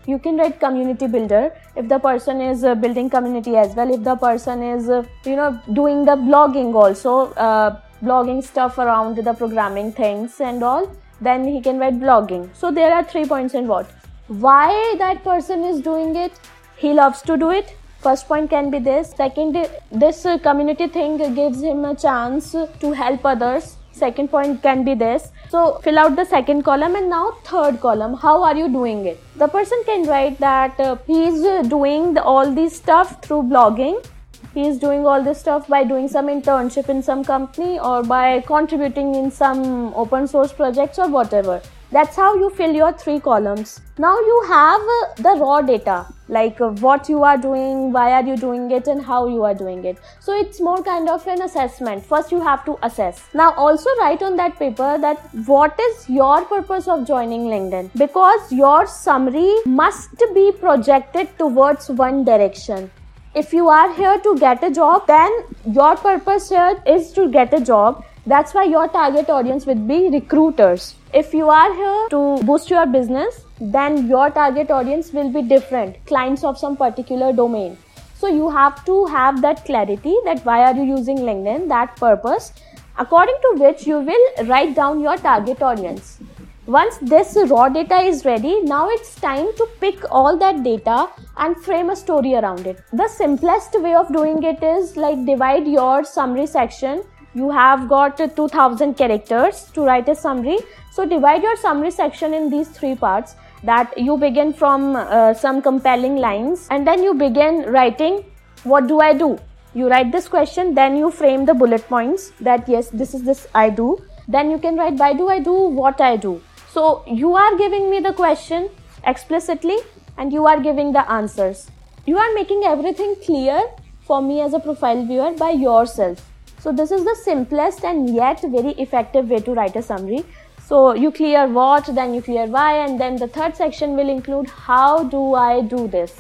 you 0.05 0.19
can 0.19 0.37
write 0.37 0.59
community 0.59 1.07
builder 1.07 1.51
if 1.75 1.87
the 1.87 1.99
person 1.99 2.41
is 2.41 2.63
uh, 2.63 2.75
building 2.75 3.09
community 3.09 3.55
as 3.55 3.75
well. 3.75 3.93
If 3.93 4.03
the 4.03 4.15
person 4.15 4.61
is 4.61 4.89
uh, 4.89 5.03
you 5.25 5.35
know 5.35 5.49
doing 5.73 6.05
the 6.05 6.17
blogging 6.27 6.73
also, 6.83 7.15
uh, 7.47 7.79
blogging 8.03 8.43
stuff 8.43 8.77
around 8.77 9.17
the 9.29 9.33
programming 9.33 9.91
things 9.93 10.39
and 10.41 10.63
all, 10.63 10.91
then 11.21 11.47
he 11.47 11.61
can 11.61 11.79
write 11.79 11.99
blogging. 11.99 12.45
So 12.55 12.71
there 12.71 12.93
are 12.93 13.03
three 13.03 13.25
points 13.25 13.53
in 13.53 13.67
what. 13.67 13.89
Why 14.27 14.95
that 14.99 15.23
person 15.23 15.63
is 15.63 15.81
doing 15.81 16.15
it? 16.15 16.39
He 16.75 16.93
loves 16.93 17.21
to 17.23 17.37
do 17.37 17.51
it 17.51 17.75
first 18.01 18.27
point 18.27 18.49
can 18.49 18.69
be 18.69 18.79
this 18.79 19.11
second 19.19 19.55
this 19.91 20.21
community 20.43 20.87
thing 20.87 21.17
gives 21.33 21.61
him 21.61 21.83
a 21.85 21.95
chance 21.95 22.51
to 22.51 22.91
help 22.91 23.25
others 23.25 23.76
second 23.97 24.29
point 24.29 24.61
can 24.61 24.83
be 24.83 24.93
this. 24.93 25.31
So 25.49 25.79
fill 25.83 25.99
out 25.99 26.15
the 26.15 26.25
second 26.25 26.63
column 26.63 26.95
and 26.95 27.09
now 27.09 27.31
third 27.43 27.79
column. 27.79 28.13
How 28.15 28.43
are 28.43 28.55
you 28.55 28.67
doing 28.69 29.05
it? 29.05 29.21
The 29.37 29.47
person 29.47 29.81
can 29.85 30.07
write 30.07 30.39
that 30.39 30.79
uh, 30.79 30.97
he 31.07 31.25
is 31.25 31.67
doing 31.69 32.13
the, 32.13 32.23
all 32.23 32.53
this 32.53 32.75
stuff 32.75 33.21
through 33.23 33.43
blogging. 33.43 34.05
He 34.53 34.67
is 34.67 34.77
doing 34.79 35.05
all 35.05 35.23
this 35.23 35.39
stuff 35.39 35.67
by 35.67 35.83
doing 35.83 36.07
some 36.07 36.27
internship 36.27 36.89
in 36.89 37.01
some 37.03 37.23
company 37.23 37.79
or 37.79 38.03
by 38.03 38.41
contributing 38.41 39.15
in 39.15 39.29
some 39.29 39.93
open 39.93 40.27
source 40.27 40.53
projects 40.53 40.97
or 40.97 41.09
whatever 41.09 41.61
that's 41.91 42.15
how 42.15 42.35
you 42.35 42.49
fill 42.49 42.73
your 42.73 42.91
three 42.93 43.19
columns. 43.19 43.81
Now 43.97 44.15
you 44.19 44.43
have 44.47 44.81
uh, 44.81 45.13
the 45.17 45.39
raw 45.39 45.61
data 45.61 46.05
like 46.29 46.59
uh, 46.59 46.69
what 46.85 47.07
you 47.07 47.23
are 47.23 47.37
doing, 47.37 47.93
why 47.93 48.11
are 48.11 48.25
you 48.25 48.35
doing 48.35 48.69
it, 48.71 48.87
and 48.87 49.01
how 49.01 49.27
you 49.27 49.43
are 49.43 49.53
doing 49.53 49.85
it. 49.85 49.97
So 50.19 50.37
it's 50.37 50.59
more 50.59 50.83
kind 50.83 51.09
of 51.09 51.25
an 51.27 51.41
assessment. 51.41 52.05
First, 52.05 52.31
you 52.31 52.41
have 52.41 52.65
to 52.65 52.77
assess. 52.83 53.23
Now, 53.33 53.53
also 53.53 53.89
write 53.99 54.21
on 54.21 54.35
that 54.35 54.59
paper 54.59 54.97
that 54.99 55.17
what 55.45 55.79
is 55.79 56.09
your 56.09 56.43
purpose 56.45 56.87
of 56.87 57.07
joining 57.07 57.45
LinkedIn 57.45 57.91
because 57.97 58.51
your 58.51 58.85
summary 58.87 59.55
must 59.65 60.21
be 60.33 60.51
projected 60.59 61.29
towards 61.37 61.89
one 61.89 62.25
direction 62.25 62.91
if 63.39 63.53
you 63.53 63.67
are 63.69 63.93
here 63.93 64.19
to 64.19 64.35
get 64.39 64.63
a 64.63 64.71
job, 64.71 65.05
then 65.05 65.31
your 65.71 65.95
purpose 65.95 66.49
here 66.49 66.81
is 66.87 67.11
to 67.11 67.29
get 67.29 67.53
a 67.53 67.59
job. 67.61 68.03
That's 68.27 68.53
why 68.53 68.65
your 68.65 68.89
target 68.89 69.29
audience 69.29 69.65
would 69.65 69.87
be 69.87 70.09
recruiters. 70.09 70.95
If 71.13 71.33
you 71.33 71.49
are 71.49 71.73
here 71.73 72.09
to 72.09 72.43
boost 72.43 72.69
your 72.69 72.85
business, 72.85 73.45
then 73.61 74.05
your 74.09 74.29
target 74.29 74.69
audience 74.69 75.13
will 75.13 75.29
be 75.31 75.41
different, 75.41 76.05
clients 76.05 76.43
of 76.43 76.57
some 76.57 76.75
particular 76.75 77.31
domain. 77.31 77.77
So 78.15 78.27
you 78.27 78.49
have 78.49 78.83
to 78.83 79.05
have 79.05 79.41
that 79.43 79.63
clarity 79.63 80.13
that 80.25 80.43
why 80.43 80.59
are 80.63 80.75
you 80.75 80.83
using 80.83 81.19
LinkedIn, 81.19 81.69
that 81.69 81.95
purpose, 81.95 82.51
according 82.97 83.35
to 83.43 83.63
which 83.63 83.87
you 83.87 83.99
will 83.99 84.45
write 84.47 84.75
down 84.75 84.99
your 84.99 85.15
target 85.15 85.61
audience. 85.61 86.19
Once 86.65 86.97
this 87.01 87.37
raw 87.49 87.69
data 87.69 87.95
is 87.95 88.25
ready, 88.25 88.61
now 88.63 88.89
it's 88.89 89.15
time 89.15 89.47
to 89.55 89.65
pick 89.79 90.03
all 90.11 90.35
that 90.37 90.63
data 90.63 91.07
and 91.37 91.55
frame 91.63 91.91
a 91.91 91.95
story 91.95 92.35
around 92.35 92.67
it. 92.67 92.83
The 92.91 93.07
simplest 93.07 93.79
way 93.79 93.95
of 93.95 94.11
doing 94.11 94.43
it 94.43 94.61
is 94.61 94.97
like 94.97 95.25
divide 95.25 95.65
your 95.65 96.03
summary 96.03 96.45
section 96.45 97.05
you 97.33 97.49
have 97.51 97.87
got 97.87 98.17
2000 98.17 98.95
characters 98.95 99.69
to 99.73 99.81
write 99.81 100.09
a 100.09 100.15
summary. 100.15 100.57
So 100.91 101.05
divide 101.05 101.43
your 101.43 101.57
summary 101.57 101.91
section 101.91 102.33
in 102.33 102.49
these 102.49 102.69
three 102.69 102.95
parts 102.95 103.35
that 103.63 103.97
you 103.97 104.17
begin 104.17 104.53
from 104.53 104.95
uh, 104.95 105.33
some 105.33 105.61
compelling 105.61 106.15
lines 106.17 106.67
and 106.71 106.85
then 106.85 107.03
you 107.03 107.13
begin 107.13 107.63
writing 107.71 108.23
what 108.63 108.87
do 108.87 108.99
i 108.99 109.13
do? 109.13 109.37
You 109.73 109.89
write 109.89 110.11
this 110.11 110.27
question 110.27 110.73
then 110.73 110.97
you 110.97 111.11
frame 111.11 111.45
the 111.45 111.53
bullet 111.53 111.87
points 111.87 112.31
that 112.41 112.67
yes 112.67 112.89
this 112.89 113.13
is 113.13 113.23
this 113.23 113.47
i 113.53 113.69
do. 113.69 113.97
Then 114.27 114.51
you 114.51 114.57
can 114.57 114.75
write 114.75 114.93
why 114.93 115.13
do 115.13 115.29
i 115.29 115.39
do 115.39 115.53
what 115.53 116.01
i 116.01 116.15
do? 116.17 116.41
So 116.69 117.03
you 117.07 117.35
are 117.35 117.57
giving 117.57 117.89
me 117.89 117.99
the 117.99 118.13
question 118.13 118.69
explicitly 119.05 119.77
and 120.17 120.33
you 120.33 120.45
are 120.47 120.59
giving 120.59 120.91
the 120.93 121.09
answers. 121.11 121.69
You 122.05 122.17
are 122.17 122.33
making 122.33 122.63
everything 122.63 123.15
clear 123.23 123.61
for 124.01 124.21
me 124.21 124.41
as 124.41 124.53
a 124.53 124.59
profile 124.59 125.05
viewer 125.05 125.33
by 125.33 125.51
yourself 125.51 126.25
so 126.67 126.73
this 126.73 126.91
is 126.91 127.05
the 127.05 127.15
simplest 127.15 127.85
and 127.85 128.13
yet 128.13 128.41
very 128.41 128.71
effective 128.85 129.29
way 129.29 129.39
to 129.39 129.53
write 129.53 129.77
a 129.77 129.81
summary. 129.81 130.25
So 130.65 130.95
you 130.95 131.11
clear 131.13 131.47
what, 131.47 131.85
then 131.95 132.13
you 132.13 132.21
clear 132.21 132.45
why, 132.45 132.79
and 132.85 132.99
then 132.99 133.15
the 133.15 133.29
third 133.29 133.55
section 133.55 133.95
will 133.95 134.09
include 134.09 134.49
how 134.49 135.05
do 135.05 135.33
I 135.33 135.61
do 135.61 135.87
this. 135.87 136.19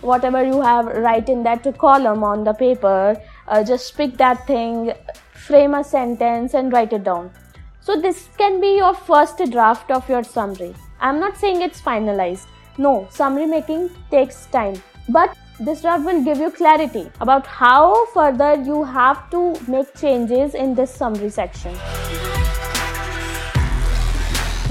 Whatever 0.00 0.44
you 0.44 0.60
have 0.60 0.86
write 0.86 1.28
in 1.28 1.42
that 1.42 1.66
column 1.78 2.22
on 2.22 2.44
the 2.44 2.52
paper, 2.52 3.20
uh, 3.48 3.64
just 3.64 3.96
pick 3.96 4.16
that 4.18 4.46
thing, 4.46 4.92
frame 5.34 5.74
a 5.74 5.82
sentence, 5.82 6.54
and 6.54 6.72
write 6.72 6.92
it 6.92 7.02
down. 7.02 7.32
So 7.80 8.00
this 8.00 8.28
can 8.38 8.60
be 8.60 8.76
your 8.76 8.94
first 8.94 9.42
draft 9.50 9.90
of 9.90 10.08
your 10.08 10.22
summary. 10.22 10.76
I'm 11.00 11.18
not 11.18 11.36
saying 11.36 11.60
it's 11.60 11.80
finalized. 11.80 12.46
No, 12.78 13.08
summary 13.10 13.46
making 13.46 13.90
takes 14.12 14.46
time. 14.46 14.80
But 15.08 15.36
this 15.64 15.82
draft 15.82 16.04
will 16.04 16.24
give 16.24 16.38
you 16.38 16.50
clarity 16.50 17.08
about 17.20 17.46
how 17.46 18.06
further 18.06 18.54
you 18.62 18.82
have 18.82 19.30
to 19.30 19.54
make 19.68 19.94
changes 19.94 20.54
in 20.54 20.74
this 20.74 20.92
summary 20.92 21.30
section. 21.30 21.72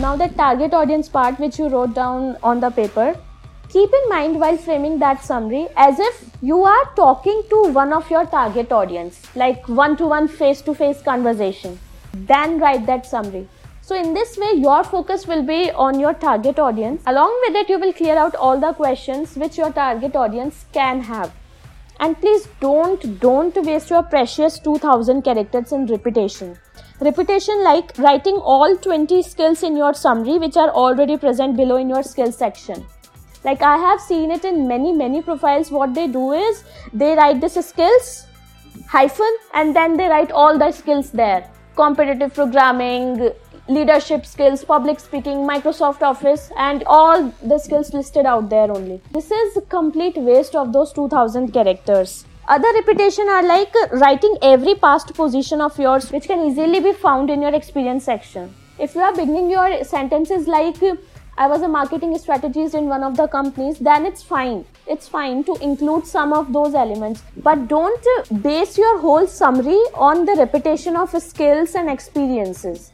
Now 0.02 0.18
the 0.18 0.28
target 0.36 0.74
audience 0.74 1.08
part 1.08 1.40
which 1.40 1.60
you 1.60 1.70
wrote 1.70 1.94
down 1.94 2.36
on 2.44 2.60
the 2.60 2.72
paper, 2.72 3.16
keep 3.70 3.90
in 3.94 4.10
mind 4.10 4.38
while 4.38 4.58
framing 4.58 5.00
that 5.00 5.24
summary 5.24 5.68
as 5.78 5.98
if 5.98 6.30
you 6.42 6.62
are 6.64 6.94
talking 6.96 7.42
to 7.50 7.72
one 7.72 7.94
of 7.94 8.12
your 8.12 8.26
target 8.26 8.74
audience, 8.74 9.22
like 9.36 9.70
one-to-one 9.70 10.28
face-to-face 10.28 11.02
conversation. 11.04 11.80
Then 12.14 12.60
write 12.60 12.86
that 12.88 13.06
summary. 13.06 13.48
So 13.92 13.98
in 13.98 14.14
this 14.14 14.38
way, 14.38 14.54
your 14.54 14.86
focus 14.86 15.28
will 15.28 15.44
be 15.44 15.70
on 15.72 16.00
your 16.00 16.14
target 16.14 16.60
audience. 16.60 17.04
Along 17.06 17.38
with 17.46 17.58
it, 17.58 17.68
you 17.68 17.78
will 17.78 17.92
clear 17.92 18.16
out 18.18 18.36
all 18.36 18.58
the 18.58 18.72
questions 18.72 19.36
which 19.36 19.58
your 19.58 19.70
target 19.74 20.16
audience 20.16 20.64
can 20.72 21.02
have. 21.02 21.34
And 22.00 22.18
please 22.22 22.48
don't, 22.62 23.20
don't 23.20 23.54
waste 23.66 23.90
your 23.90 24.04
precious 24.04 24.60
2000 24.60 25.24
characters 25.24 25.74
in 25.74 25.88
repetition. 25.88 26.58
Repetition 27.02 27.66
like 27.66 27.92
writing 27.98 28.38
all 28.38 28.78
20 28.78 29.22
skills 29.24 29.62
in 29.62 29.76
your 29.76 29.94
summary 29.94 30.38
which 30.38 30.56
are 30.56 30.70
already 30.70 31.18
present 31.18 31.58
below 31.58 31.76
in 31.76 31.90
your 31.90 32.04
skills 32.04 32.38
section 32.38 32.86
like 33.44 33.64
i 33.64 33.76
have 33.76 34.00
seen 34.00 34.30
it 34.30 34.46
in 34.46 34.68
many 34.68 34.94
many 34.94 35.20
profiles 35.20 35.72
what 35.72 35.96
they 35.96 36.06
do 36.08 36.32
is 36.32 36.64
they 36.94 37.16
write 37.16 37.42
this 37.42 37.56
skills 37.70 38.28
hyphen 38.88 39.40
and 39.56 39.76
then 39.76 39.98
they 39.98 40.08
write 40.08 40.32
all 40.32 40.60
the 40.60 40.72
skills 40.72 41.10
there 41.10 41.50
competitive 41.76 42.32
programming 42.36 43.32
leadership 43.68 44.26
skills, 44.26 44.64
public 44.64 45.00
speaking, 45.00 45.38
Microsoft 45.48 46.02
Office, 46.02 46.52
and 46.58 46.84
all 46.88 47.34
the 47.44 47.58
skills 47.58 47.94
listed 47.94 48.26
out 48.26 48.50
there 48.50 48.72
only. 48.72 49.02
This 49.12 49.32
is 49.32 49.58
a 49.58 49.62
complete 49.62 50.18
waste 50.18 50.56
of 50.56 50.74
those 50.74 50.92
2000 50.94 51.54
characters. 51.54 52.26
Other 52.48 52.74
repetition 52.74 53.30
are 53.30 53.44
like 53.44 53.74
writing 53.92 54.36
every 54.42 54.76
past 54.76 55.14
position 55.14 55.62
of 55.62 55.78
yours, 55.80 56.12
which 56.12 56.28
can 56.28 56.46
easily 56.50 56.80
be 56.80 56.94
found 56.94 57.30
in 57.30 57.42
your 57.42 57.54
experience 57.54 58.04
section. 58.04 58.54
If 58.80 58.96
you 58.96 59.02
are 59.02 59.14
beginning 59.14 59.50
your 59.50 59.84
sentences 59.84 60.48
like 60.48 60.78
I 61.38 61.48
was 61.48 61.62
a 61.62 61.68
marketing 61.68 62.18
strategist 62.18 62.76
in 62.76 62.88
one 62.88 63.04
of 63.04 63.16
the 63.16 63.28
companies, 63.28 63.78
then 63.80 64.06
it's 64.06 64.22
fine. 64.22 64.66
it's 64.88 65.08
fine 65.08 65.44
to 65.44 65.56
include 65.62 66.06
some 66.06 66.34
of 66.34 66.52
those 66.54 66.74
elements 66.74 67.22
but 67.38 67.68
don't 67.68 68.08
base 68.42 68.78
your 68.78 69.00
whole 69.00 69.28
summary 69.28 69.80
on 69.94 70.26
the 70.26 70.36
repetition 70.40 70.96
of 70.96 71.16
skills 71.22 71.76
and 71.76 71.90
experiences 71.90 72.92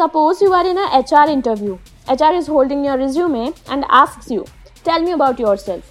suppose 0.00 0.40
you 0.40 0.52
are 0.52 0.66
in 0.72 0.78
a 0.84 0.88
hr 1.00 1.28
interview 1.38 1.78
hr 2.18 2.34
is 2.42 2.46
holding 2.46 2.84
your 2.84 2.98
resume 2.98 3.52
and 3.68 3.84
asks 4.02 4.30
you 4.30 4.44
tell 4.84 5.02
me 5.08 5.12
about 5.12 5.38
yourself 5.38 5.88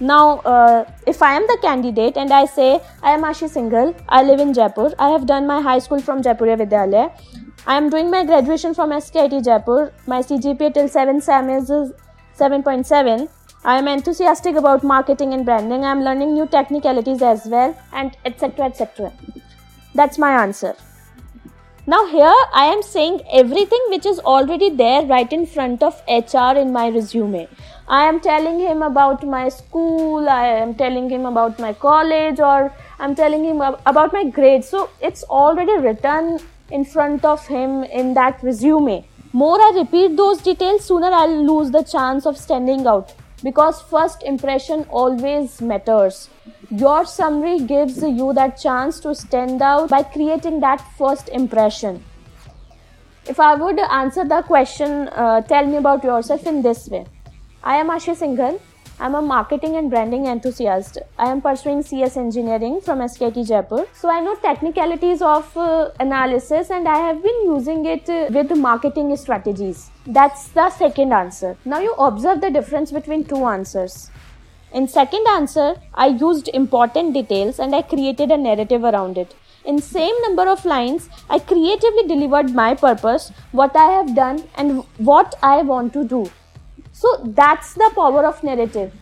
now, 0.00 0.38
uh, 0.40 0.84
if 1.06 1.22
I 1.22 1.34
am 1.34 1.46
the 1.46 1.56
candidate 1.62 2.16
and 2.16 2.32
I 2.32 2.46
say 2.46 2.80
I 3.00 3.12
am 3.12 3.22
Ashi 3.22 3.48
Singhal, 3.48 3.94
I 4.08 4.24
live 4.24 4.40
in 4.40 4.52
Jaipur, 4.52 4.92
I 4.98 5.10
have 5.10 5.24
done 5.24 5.46
my 5.46 5.60
high 5.60 5.78
school 5.78 6.00
from 6.00 6.20
Jaipuriya 6.20 6.58
Vidyalaya, 6.58 7.12
I 7.66 7.76
am 7.76 7.88
doing 7.88 8.10
my 8.10 8.24
graduation 8.24 8.74
from 8.74 8.90
SKIT 8.90 9.42
Jaipur, 9.44 9.92
my 10.06 10.20
CGPA 10.20 10.74
till 10.74 10.88
7 10.88 11.20
SAM 11.20 11.48
is 11.48 11.70
7.7. 11.70 13.28
I 13.64 13.78
am 13.78 13.88
enthusiastic 13.88 14.56
about 14.56 14.84
marketing 14.84 15.32
and 15.32 15.46
branding. 15.46 15.84
I 15.84 15.92
am 15.92 16.02
learning 16.02 16.34
new 16.34 16.46
technicalities 16.46 17.22
as 17.22 17.46
well, 17.46 17.74
and 17.94 18.14
etc. 18.26 18.66
etc. 18.66 19.10
That's 19.94 20.18
my 20.18 20.42
answer. 20.42 20.74
Now, 21.86 22.06
here 22.06 22.34
I 22.54 22.64
am 22.72 22.82
saying 22.82 23.20
everything 23.30 23.80
which 23.90 24.06
is 24.06 24.18
already 24.20 24.70
there 24.70 25.02
right 25.04 25.30
in 25.30 25.44
front 25.44 25.82
of 25.82 26.00
HR 26.08 26.56
in 26.58 26.72
my 26.72 26.88
resume. 26.88 27.46
I 27.86 28.04
am 28.04 28.20
telling 28.20 28.58
him 28.58 28.80
about 28.80 29.22
my 29.22 29.50
school, 29.50 30.26
I 30.26 30.46
am 30.46 30.74
telling 30.76 31.10
him 31.10 31.26
about 31.26 31.58
my 31.58 31.74
college, 31.74 32.40
or 32.40 32.72
I'm 32.98 33.14
telling 33.14 33.44
him 33.44 33.60
about 33.60 34.14
my 34.14 34.24
grades. 34.24 34.66
So 34.66 34.88
it's 35.02 35.24
already 35.24 35.76
written 35.76 36.38
in 36.70 36.86
front 36.86 37.22
of 37.22 37.46
him 37.46 37.84
in 37.84 38.14
that 38.14 38.42
resume. 38.42 39.06
More 39.34 39.60
I 39.60 39.72
repeat 39.76 40.16
those 40.16 40.40
details, 40.40 40.86
sooner 40.86 41.08
I'll 41.08 41.44
lose 41.44 41.70
the 41.70 41.82
chance 41.82 42.24
of 42.24 42.38
standing 42.38 42.86
out 42.86 43.12
because 43.44 43.80
first 43.82 44.22
impression 44.22 44.84
always 44.88 45.60
matters. 45.60 46.30
Your 46.70 47.04
summary 47.04 47.60
gives 47.60 48.02
you 48.02 48.32
that 48.32 48.58
chance 48.60 48.98
to 49.00 49.14
stand 49.14 49.62
out 49.62 49.90
by 49.90 50.02
creating 50.02 50.60
that 50.60 50.84
first 50.98 51.28
impression. 51.28 52.02
If 53.26 53.38
I 53.40 53.54
would 53.54 53.78
answer 53.78 54.24
the 54.24 54.42
question, 54.42 55.08
uh, 55.08 55.42
tell 55.42 55.66
me 55.66 55.76
about 55.76 56.04
yourself 56.04 56.46
in 56.46 56.62
this 56.62 56.88
way 56.88 57.06
I 57.62 57.76
am 57.76 57.88
Ashi 57.88 58.14
Singhal. 58.22 58.60
I'm 59.00 59.16
a 59.16 59.20
marketing 59.20 59.74
and 59.76 59.90
branding 59.90 60.26
enthusiast. 60.26 60.98
I 61.18 61.28
am 61.28 61.40
pursuing 61.42 61.82
CS 61.82 62.16
engineering 62.16 62.80
from 62.80 63.06
SKIT 63.06 63.44
Jaipur. 63.44 63.86
So 63.92 64.08
I 64.08 64.20
know 64.20 64.36
technicalities 64.36 65.20
of 65.20 65.56
uh, 65.56 65.90
analysis 65.98 66.70
and 66.70 66.86
I 66.86 66.98
have 66.98 67.20
been 67.20 67.42
using 67.44 67.84
it 67.86 68.08
uh, 68.08 68.28
with 68.30 68.56
marketing 68.56 69.16
strategies. 69.16 69.90
That's 70.06 70.46
the 70.48 70.70
second 70.70 71.12
answer. 71.12 71.56
Now 71.64 71.80
you 71.80 71.92
observe 71.94 72.40
the 72.40 72.50
difference 72.50 72.92
between 72.92 73.24
two 73.24 73.44
answers. 73.44 74.10
In 74.72 74.86
second 74.86 75.26
answer, 75.28 75.74
I 75.94 76.06
used 76.06 76.48
important 76.54 77.14
details 77.14 77.58
and 77.58 77.74
I 77.74 77.82
created 77.82 78.30
a 78.30 78.36
narrative 78.36 78.84
around 78.84 79.18
it. 79.18 79.34
In 79.64 79.80
same 79.80 80.14
number 80.22 80.48
of 80.48 80.64
lines, 80.64 81.08
I 81.28 81.40
creatively 81.40 82.06
delivered 82.06 82.54
my 82.54 82.74
purpose, 82.74 83.32
what 83.50 83.74
I 83.74 83.90
have 83.90 84.14
done 84.14 84.44
and 84.56 84.84
what 84.98 85.34
I 85.42 85.62
want 85.62 85.92
to 85.94 86.04
do. 86.04 86.30
So 87.04 87.16
that's 87.22 87.74
the 87.74 87.90
power 87.94 88.24
of 88.24 88.42
narrative. 88.42 88.92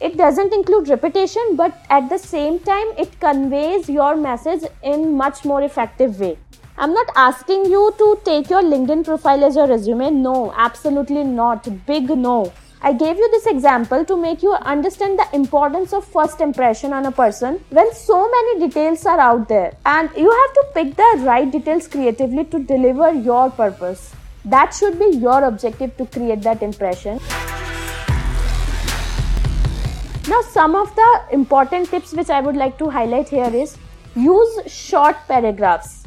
It 0.00 0.16
doesn't 0.16 0.52
include 0.52 0.88
repetition, 0.88 1.56
but 1.56 1.76
at 1.90 2.08
the 2.08 2.18
same 2.18 2.60
time, 2.60 2.92
it 2.96 3.18
conveys 3.18 3.88
your 3.88 4.14
message 4.14 4.62
in 4.82 5.16
much 5.16 5.44
more 5.44 5.60
effective 5.62 6.20
way. 6.20 6.38
I'm 6.78 6.94
not 6.94 7.08
asking 7.16 7.64
you 7.64 7.82
to 7.98 8.20
take 8.24 8.48
your 8.48 8.62
LinkedIn 8.62 9.04
profile 9.04 9.42
as 9.42 9.56
your 9.56 9.66
resume. 9.66 10.10
No, 10.10 10.54
absolutely 10.56 11.24
not. 11.24 11.68
Big 11.84 12.10
no. 12.10 12.52
I 12.80 12.92
gave 12.92 13.16
you 13.16 13.28
this 13.32 13.46
example 13.46 14.04
to 14.04 14.16
make 14.16 14.40
you 14.44 14.54
understand 14.54 15.18
the 15.18 15.28
importance 15.34 15.92
of 15.92 16.04
first 16.04 16.40
impression 16.40 16.92
on 16.92 17.06
a 17.06 17.12
person 17.12 17.60
when 17.70 17.92
so 17.92 18.22
many 18.38 18.66
details 18.68 19.04
are 19.04 19.18
out 19.18 19.48
there 19.48 19.76
and 19.84 20.10
you 20.16 20.30
have 20.30 20.54
to 20.54 20.66
pick 20.74 20.96
the 20.96 21.12
right 21.26 21.50
details 21.50 21.88
creatively 21.88 22.44
to 22.44 22.60
deliver 22.60 23.12
your 23.12 23.50
purpose. 23.50 24.12
That 24.44 24.74
should 24.74 24.98
be 24.98 25.16
your 25.16 25.44
objective 25.44 25.96
to 25.98 26.06
create 26.06 26.42
that 26.42 26.62
impression. 26.62 27.20
Now, 30.28 30.42
some 30.50 30.74
of 30.74 30.94
the 30.96 31.20
important 31.30 31.90
tips 31.90 32.12
which 32.12 32.28
I 32.28 32.40
would 32.40 32.56
like 32.56 32.76
to 32.78 32.90
highlight 32.90 33.28
here 33.28 33.54
is 33.54 33.76
use 34.16 34.72
short 34.72 35.16
paragraphs. 35.28 36.04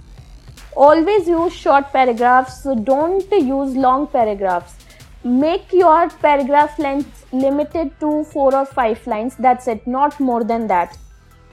Always 0.76 1.28
use 1.28 1.54
short 1.54 1.92
paragraphs, 1.94 2.62
so 2.62 2.76
don't 2.76 3.32
use 3.32 3.76
long 3.76 4.08
paragraphs. 4.08 4.76
Make 5.24 5.72
your 5.72 6.10
paragraph 6.10 6.78
length 6.78 7.26
limited 7.32 7.98
to 8.02 8.26
four 8.26 8.54
or 8.54 8.66
five 8.66 9.06
lines. 9.08 9.36
That's 9.38 9.68
it, 9.68 9.88
not 9.88 10.20
more 10.20 10.44
than 10.44 10.68
that 10.68 10.98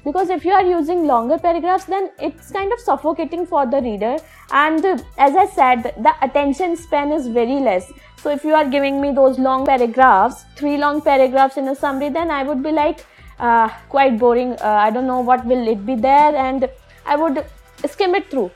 because 0.04 0.30
if 0.30 0.44
you 0.44 0.52
are 0.52 0.64
using 0.64 1.06
longer 1.06 1.38
paragraphs 1.38 1.84
then 1.84 2.10
it's 2.18 2.50
kind 2.50 2.72
of 2.72 2.80
suffocating 2.80 3.46
for 3.46 3.66
the 3.66 3.80
reader. 3.80 4.16
And 4.50 4.84
as 5.18 5.36
i 5.36 5.46
said 5.46 5.82
the 6.06 6.12
attention 6.22 6.76
span 6.76 7.12
is 7.12 7.28
very 7.28 7.60
less. 7.60 7.92
So 8.16 8.30
if 8.30 8.44
you 8.44 8.54
are 8.54 8.68
giving 8.68 9.00
me 9.00 9.12
those 9.12 9.38
long 9.38 9.66
paragraphs 9.66 10.44
three 10.56 10.76
long 10.76 11.00
paragraphs 11.00 11.56
in 11.56 11.68
a 11.68 11.74
summary 11.74 12.08
then 12.08 12.30
i 12.30 12.42
would 12.42 12.62
be 12.62 12.72
like 12.72 13.06
uh, 13.38 13.68
quite 13.88 14.18
boring. 14.18 14.52
Uh, 14.60 14.78
i 14.86 14.90
don't 14.90 15.06
know 15.06 15.20
what 15.20 15.44
will 15.46 15.66
it 15.68 15.86
be 15.86 15.94
there 15.94 16.36
and 16.36 16.68
i 17.06 17.16
would 17.16 17.44
skim 17.86 18.14
it 18.14 18.30
through. 18.30 18.50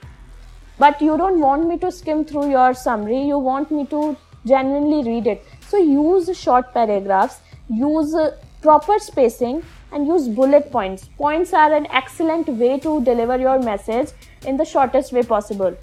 But 0.78 1.00
you 1.00 1.16
don't 1.16 1.40
want 1.40 1.66
me 1.66 1.78
to 1.78 1.90
skim 1.90 2.24
through 2.24 2.50
your 2.50 2.74
summary. 2.74 3.22
You 3.22 3.38
want 3.38 3.70
me 3.70 3.86
to 3.86 4.16
genuinely 4.44 5.10
read 5.10 5.26
it. 5.26 5.44
So 5.68 5.78
use 5.78 6.36
short 6.38 6.72
paragraphs. 6.74 7.40
Use 7.68 8.14
uh, 8.14 8.36
proper 8.60 8.98
spacing 8.98 9.62
and 9.92 10.06
use 10.06 10.28
bullet 10.28 10.70
points. 10.70 11.08
Points 11.16 11.52
are 11.52 11.72
an 11.72 11.86
excellent 11.90 12.48
way 12.48 12.78
to 12.80 13.02
deliver 13.04 13.38
your 13.38 13.58
message 13.58 14.10
in 14.46 14.56
the 14.56 14.64
shortest 14.64 15.12
way 15.12 15.22
possible. 15.22 15.76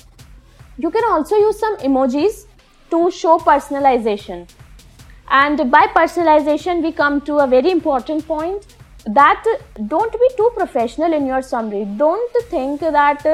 You 0.77 0.89
can 0.89 1.03
also 1.05 1.35
use 1.35 1.59
some 1.59 1.77
emojis 1.77 2.45
to 2.91 3.09
show 3.11 3.37
personalization. 3.37 4.49
And 5.29 5.71
by 5.71 5.87
personalization, 5.87 6.83
we 6.83 6.91
come 6.91 7.21
to 7.21 7.37
a 7.37 7.47
very 7.47 7.71
important 7.71 8.27
point 8.27 8.75
that 9.05 9.43
don't 9.87 10.11
be 10.13 10.29
too 10.37 10.49
professional 10.55 11.11
in 11.11 11.25
your 11.25 11.41
summary. 11.41 11.85
Don't 11.97 12.35
think 12.49 12.79
that 12.79 13.25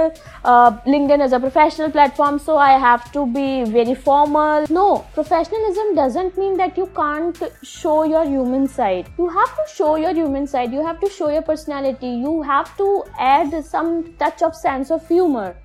uh, 0.43 0.71
linkedin 0.87 1.23
is 1.23 1.31
a 1.31 1.39
professional 1.39 1.91
platform 1.91 2.39
so 2.39 2.57
i 2.57 2.71
have 2.71 3.11
to 3.11 3.25
be 3.27 3.63
very 3.65 3.93
formal. 3.93 4.65
No 4.69 5.05
professionalism 5.13 5.95
doesn't 5.95 6.37
mean 6.37 6.57
that 6.57 6.77
you 6.77 6.87
can't 6.95 7.37
show 7.61 8.03
your 8.03 8.25
human 8.25 8.67
side. 8.67 9.11
You 9.17 9.29
have 9.29 9.55
to 9.55 9.73
show 9.73 9.95
your 9.95 10.13
human 10.13 10.47
side. 10.47 10.73
You 10.73 10.85
have 10.85 10.99
to 11.01 11.09
show 11.09 11.29
your 11.29 11.43
personality. 11.43 12.07
You 12.07 12.41
have 12.41 12.75
to 12.77 13.03
add 13.19 13.63
some 13.63 14.13
touch 14.13 14.41
of 14.41 14.55
sense 14.55 14.89
of 14.89 15.07
humor. 15.07 15.55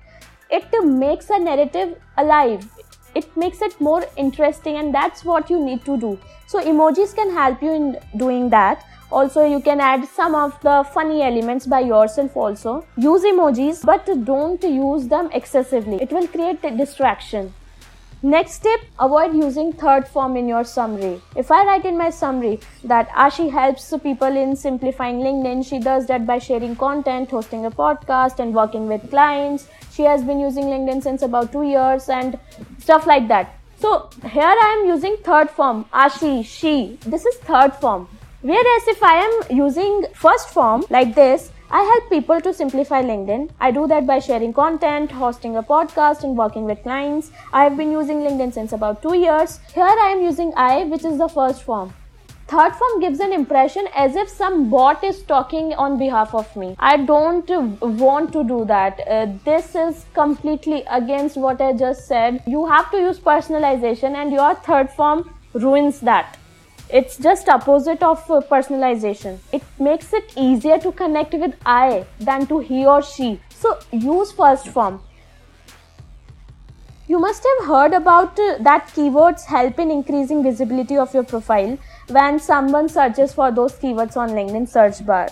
It 0.51 0.65
makes 0.83 1.29
a 1.31 1.39
narrative 1.39 1.97
alive. 2.17 2.69
It 3.15 3.35
makes 3.35 3.61
it 3.61 3.79
more 3.79 4.05
interesting 4.17 4.75
and 4.75 4.93
that's 4.93 5.25
what 5.25 5.49
you 5.49 5.63
need 5.63 5.83
to 5.85 5.97
do. 5.97 6.19
So 6.47 6.61
emojis 6.61 7.15
can 7.15 7.31
help 7.31 7.63
you 7.63 7.71
in 7.71 7.97
doing 8.17 8.49
that 8.49 8.85
also 9.11 9.45
you 9.45 9.59
can 9.59 9.79
add 9.79 10.07
some 10.07 10.35
of 10.35 10.59
the 10.61 10.77
funny 10.93 11.21
elements 11.21 11.65
by 11.65 11.79
yourself 11.79 12.35
also 12.35 12.85
use 12.97 13.23
emojis 13.33 13.85
but 13.85 14.09
don't 14.23 14.63
use 14.63 15.07
them 15.07 15.29
excessively 15.33 16.01
it 16.01 16.11
will 16.11 16.27
create 16.27 16.61
distraction 16.77 17.53
Next 18.25 18.63
tip, 18.63 18.81
avoid 18.99 19.35
using 19.35 19.71
third 19.71 20.07
form 20.07 20.35
in 20.35 20.47
your 20.47 20.63
summary. 20.63 21.21
If 21.35 21.51
I 21.51 21.63
write 21.63 21.85
in 21.85 21.95
my 21.95 22.09
summary 22.09 22.59
that 22.83 23.07
Ashi 23.09 23.51
helps 23.51 23.93
people 24.01 24.35
in 24.35 24.55
simplifying 24.55 25.19
LinkedIn, 25.19 25.63
she 25.63 25.77
does 25.77 26.07
that 26.07 26.25
by 26.25 26.39
sharing 26.39 26.75
content, 26.75 27.29
hosting 27.29 27.67
a 27.67 27.69
podcast, 27.69 28.39
and 28.39 28.55
working 28.55 28.87
with 28.87 29.11
clients. 29.11 29.67
She 29.91 30.01
has 30.01 30.23
been 30.23 30.39
using 30.39 30.63
LinkedIn 30.63 31.03
since 31.03 31.21
about 31.21 31.51
two 31.51 31.61
years 31.61 32.09
and 32.09 32.39
stuff 32.79 33.05
like 33.05 33.27
that. 33.27 33.53
So 33.79 34.09
here 34.23 34.55
I 34.65 34.79
am 34.79 34.87
using 34.87 35.17
third 35.17 35.51
form, 35.51 35.85
Ashi, 35.93 36.43
she. 36.43 36.97
This 37.05 37.25
is 37.25 37.35
third 37.35 37.75
form. 37.75 38.07
Whereas 38.47 38.87
if 38.87 39.01
I 39.01 39.15
am 39.25 39.57
using 39.57 40.05
first 40.13 40.49
form 40.49 40.83
like 40.91 41.15
this, 41.15 41.51
I 41.71 41.81
help 41.81 42.11
people 42.11 42.39
to 42.41 42.53
simplify 42.53 43.01
LinkedIn. 43.01 43.49
I 43.59 43.71
do 43.71 43.87
that 43.87 44.05
by 44.05 44.19
sharing 44.19 44.53
content, 44.53 45.09
hosting 45.09 45.55
a 45.55 45.63
podcast, 45.63 46.23
and 46.23 46.37
working 46.37 46.65
with 46.65 46.83
clients. 46.83 47.31
I 47.51 47.63
have 47.63 47.75
been 47.75 47.91
using 47.91 48.17
LinkedIn 48.17 48.53
since 48.53 48.71
about 48.71 49.01
two 49.01 49.15
years. 49.17 49.59
Here 49.73 49.83
I 50.03 50.11
am 50.15 50.21
using 50.21 50.53
I, 50.55 50.83
which 50.83 51.05
is 51.05 51.17
the 51.17 51.27
first 51.27 51.63
form. 51.63 51.91
Third 52.47 52.75
form 52.75 52.99
gives 52.99 53.19
an 53.19 53.33
impression 53.33 53.87
as 53.95 54.15
if 54.15 54.29
some 54.29 54.69
bot 54.69 55.03
is 55.03 55.23
talking 55.23 55.73
on 55.73 55.97
behalf 55.97 56.35
of 56.35 56.55
me. 56.55 56.75
I 56.77 56.97
don't 56.97 57.49
want 57.81 58.31
to 58.33 58.43
do 58.43 58.63
that. 58.65 59.01
Uh, 59.07 59.27
this 59.43 59.73
is 59.73 60.05
completely 60.13 60.83
against 60.91 61.35
what 61.35 61.59
I 61.59 61.73
just 61.73 62.07
said. 62.07 62.43
You 62.45 62.67
have 62.67 62.91
to 62.91 62.97
use 62.97 63.17
personalization, 63.17 64.13
and 64.13 64.31
your 64.31 64.53
third 64.53 64.91
form 64.91 65.31
ruins 65.53 65.99
that 66.01 66.37
it's 66.89 67.17
just 67.17 67.49
opposite 67.49 68.03
of 68.03 68.19
uh, 68.29 68.41
personalization 68.51 69.37
it 69.51 69.63
makes 69.79 70.13
it 70.13 70.31
easier 70.37 70.77
to 70.77 70.91
connect 70.91 71.33
with 71.33 71.55
i 71.65 72.05
than 72.19 72.45
to 72.45 72.59
he 72.59 72.85
or 72.85 73.01
she 73.01 73.39
so 73.49 73.77
use 73.91 74.31
first 74.31 74.67
form 74.67 75.01
you 77.07 77.19
must 77.19 77.45
have 77.47 77.67
heard 77.67 77.93
about 77.93 78.39
uh, 78.39 78.57
that 78.61 78.87
keywords 78.87 79.45
help 79.45 79.77
in 79.77 79.91
increasing 79.91 80.41
visibility 80.41 80.97
of 80.97 81.13
your 81.13 81.23
profile 81.23 81.77
when 82.09 82.39
someone 82.39 82.89
searches 82.89 83.31
for 83.31 83.51
those 83.51 83.73
keywords 83.73 84.17
on 84.17 84.31
LinkedIn 84.31 84.67
search 84.67 85.05
bar. 85.05 85.29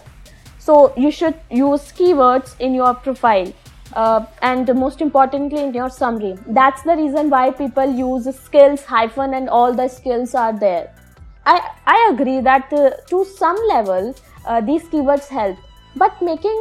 So 0.59 0.93
you 0.95 1.09
should 1.09 1.39
use 1.49 1.91
keywords 1.91 2.55
in 2.59 2.75
your 2.75 2.93
profile. 2.93 3.51
Uh, 3.93 4.25
and 4.41 4.73
most 4.75 5.01
importantly 5.01 5.61
in 5.61 5.71
your 5.71 5.87
summary 5.87 6.35
that's 6.47 6.81
the 6.81 6.95
reason 6.95 7.29
why 7.29 7.51
people 7.51 7.85
use 7.85 8.27
skills 8.35 8.83
hyphen 8.83 9.35
and 9.35 9.47
all 9.47 9.71
the 9.71 9.87
skills 9.87 10.33
are 10.33 10.51
there 10.51 10.91
i 11.51 11.55
i 11.93 11.97
agree 12.11 12.39
that 12.41 12.73
uh, 12.73 12.89
to 13.11 13.23
some 13.25 13.57
level 13.67 14.13
uh, 14.45 14.61
these 14.69 14.83
keywords 14.93 15.27
help 15.27 15.57
but 16.03 16.21
making 16.21 16.59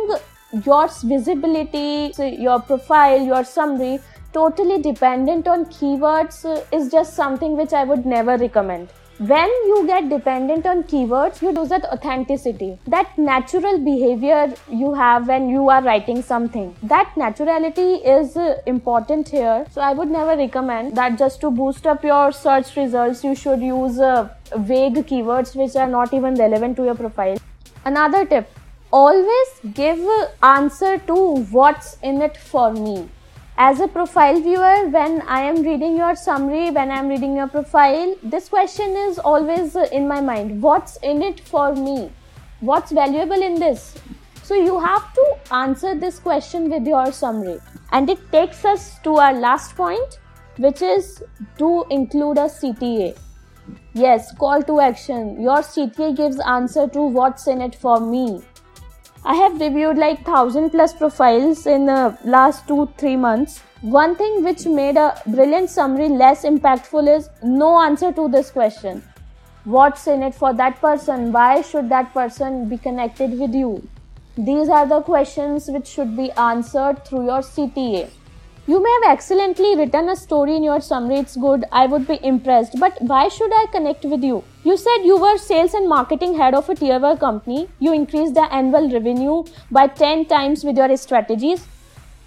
your 0.67 0.89
visibility 1.13 2.13
your 2.47 2.61
profile 2.71 3.21
your 3.33 3.45
summary 3.45 3.99
totally 4.33 4.81
dependent 4.83 5.47
on 5.47 5.65
keywords 5.67 6.45
uh, 6.45 6.77
is 6.77 6.91
just 6.91 7.15
something 7.15 7.57
which 7.57 7.73
I 7.73 7.85
would 7.85 8.07
never 8.07 8.37
recommend. 8.39 8.89
When 9.31 9.51
you 9.67 9.87
get 9.87 10.09
dependent 10.09 10.67
on 10.67 10.83
keywords, 10.83 11.41
you 11.43 11.53
lose 11.53 11.69
that 11.69 11.85
authenticity, 11.85 12.77
that 12.89 13.17
natural 13.17 13.79
behavior 13.79 14.53
you 14.69 14.95
have 14.95 15.29
when 15.29 15.49
you 15.49 15.69
are 15.69 15.81
writing 15.81 16.23
something. 16.23 16.75
That 16.83 17.13
naturality 17.15 18.01
is 18.05 18.37
uh, 18.37 18.57
important 18.67 19.29
here. 19.29 19.65
So 19.71 19.81
I 19.81 19.93
would 19.93 20.11
never 20.11 20.37
recommend 20.37 20.97
that 20.97 21.19
just 21.19 21.41
to 21.43 21.53
boost 21.53 21.87
up 21.87 22.03
your 22.03 22.33
search 22.33 22.75
results, 22.75 23.23
you 23.23 23.37
should 23.37 23.61
use 23.61 24.01
uh, 24.01 24.29
vague 24.57 24.97
keywords 25.07 25.55
which 25.55 25.77
are 25.77 25.87
not 25.89 26.13
even 26.13 26.35
relevant 26.35 26.77
to 26.79 26.85
your 26.85 26.97
profile. 26.97 27.39
Another 27.85 28.27
tip 28.27 28.51
always 28.93 29.49
give 29.73 30.01
answer 30.43 30.99
to 30.99 31.37
what's 31.53 31.97
in 32.03 32.23
it 32.23 32.37
for 32.37 32.73
me 32.73 33.09
as 33.59 33.81
a 33.81 33.89
profile 33.89 34.41
viewer 34.41 34.89
when 34.89 35.21
i 35.29 35.41
am 35.41 35.63
reading 35.63 35.97
your 35.97 36.15
summary 36.17 36.71
when 36.71 36.91
i 36.91 36.99
am 36.99 37.09
reading 37.09 37.37
your 37.37 37.47
profile 37.47 38.15
this 38.23 38.49
question 38.49 38.97
is 38.97 39.19
always 39.19 39.77
in 39.77 40.07
my 40.09 40.21
mind. 40.21 40.63
What's 40.63 40.97
in 40.99 41.23
it 41.23 41.41
for 41.41 41.75
me? 41.75 42.11
What's 42.61 42.93
valuable 42.93 43.43
in 43.43 43.59
this? 43.59 43.95
So 44.43 44.55
you 44.55 44.79
have 44.81 45.13
to 45.15 45.25
answer 45.53 45.95
this 45.95 46.19
question 46.19 46.71
with 46.71 46.87
your 46.87 47.13
summary. 47.13 47.59
And 47.91 48.09
it 48.09 48.21
takes 48.33 48.65
us 48.65 48.99
to 49.01 49.17
our 49.17 49.35
last 49.35 49.77
point 49.77 50.19
which 50.59 50.83
is 50.83 51.23
to 51.59 51.85
include 51.91 52.39
a 52.39 52.49
cta 52.55 53.19
yes 53.95 54.35
call 54.39 54.63
to 54.63 54.81
action. 54.81 55.41
Your 55.41 55.59
cta 55.59 56.17
gives 56.17 56.41
answer 56.41 56.89
to 56.89 57.01
what's 57.01 57.47
in 57.47 57.61
it 57.61 57.75
for 57.75 58.01
me 58.01 58.43
I 59.25 59.37
have 59.37 59.61
reviewed 59.61 59.99
like 59.99 60.27
1000 60.27 60.71
plus 60.71 60.93
profiles 60.93 61.65
in 61.65 61.87
the 61.87 62.19
last 62.25 62.67
2 62.67 62.89
3 62.99 63.15
months. 63.25 63.61
One 63.83 64.17
thing 64.17 64.43
which 64.43 64.67
made 64.67 64.97
a 64.97 65.15
brilliant 65.27 65.71
summary 65.71 66.09
less 66.09 66.43
impactful 66.45 67.11
is 67.17 67.29
no 67.41 67.69
answer 67.83 68.11
to 68.13 68.29
this 68.29 68.51
question. 68.51 69.01
What's 69.65 70.09
in 70.09 70.25
it 70.25 70.35
for 70.35 70.53
that 70.55 70.81
person? 70.81 71.31
Why 71.31 71.63
should 71.63 71.89
that 71.91 72.13
person 72.13 72.69
be 72.69 72.79
connected 72.79 73.39
with 73.39 73.55
you? 73.55 73.71
These 74.37 74.69
are 74.69 74.89
the 74.89 75.01
questions 75.03 75.69
which 75.69 75.87
should 75.87 76.17
be 76.17 76.33
answered 76.33 77.05
through 77.05 77.27
your 77.27 77.43
CTA. 77.43 78.11
You 78.65 78.81
may 78.81 78.91
have 79.03 79.15
excellently 79.15 79.75
written 79.75 80.09
a 80.09 80.15
story 80.15 80.55
in 80.55 80.63
your 80.63 80.81
summary, 80.81 81.17
it's 81.17 81.37
good, 81.37 81.65
I 81.73 81.87
would 81.87 82.07
be 82.07 82.21
impressed, 82.23 82.79
but 82.79 82.97
why 83.03 83.27
should 83.27 83.53
I 83.53 83.67
connect 83.73 84.05
with 84.05 84.23
you? 84.23 84.45
You 84.63 84.77
said 84.77 84.99
you 85.03 85.17
were 85.19 85.37
sales 85.37 85.75
and 85.75 85.89
marketing 85.89 86.37
head 86.37 86.55
of 86.55 86.69
a 86.69 86.77
tier 86.77 87.01
1 87.01 87.19
company, 87.19 87.69
you 87.81 87.93
increased 87.93 88.35
the 88.35 88.45
annual 88.55 88.89
revenue 88.89 89.43
by 89.73 89.89
10 89.89 90.27
times 90.27 90.63
with 90.63 90.77
your 90.77 90.97
strategies. 90.97 91.67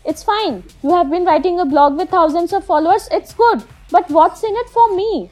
It's 0.04 0.24
fine. 0.24 0.66
You 0.84 0.94
have 0.94 1.10
been 1.10 1.24
writing 1.24 1.62
a 1.62 1.66
blog 1.66 1.96
with 1.96 2.10
thousands 2.10 2.52
of 2.52 2.66
followers, 2.66 3.08
it's 3.14 3.34
good, 3.34 3.64
but 3.90 4.10
what's 4.10 4.44
in 4.44 4.54
it 4.58 4.70
for 4.70 4.94
me? 4.94 5.32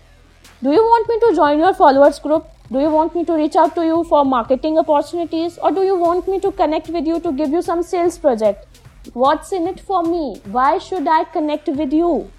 Do 0.61 0.71
you 0.71 0.81
want 0.81 1.09
me 1.09 1.19
to 1.19 1.35
join 1.35 1.59
your 1.59 1.73
followers 1.73 2.19
group? 2.19 2.47
Do 2.71 2.79
you 2.79 2.89
want 2.89 3.13
me 3.13 3.25
to 3.25 3.33
reach 3.33 3.57
out 3.57 3.75
to 3.75 3.85
you 3.85 4.05
for 4.05 4.23
marketing 4.23 4.77
opportunities 4.77 5.57
or 5.57 5.71
do 5.71 5.81
you 5.81 5.97
want 5.97 6.29
me 6.29 6.39
to 6.39 6.51
connect 6.53 6.87
with 6.87 7.05
you 7.05 7.19
to 7.19 7.33
give 7.33 7.49
you 7.49 7.61
some 7.61 7.83
sales 7.83 8.17
project? 8.17 8.72
What's 9.13 9.51
in 9.51 9.67
it 9.67 9.79
for 9.79 10.01
me? 10.01 10.41
Why 10.45 10.79
should 10.79 11.07
I 11.07 11.23
connect 11.25 11.67
with 11.67 11.93
you? 11.93 12.31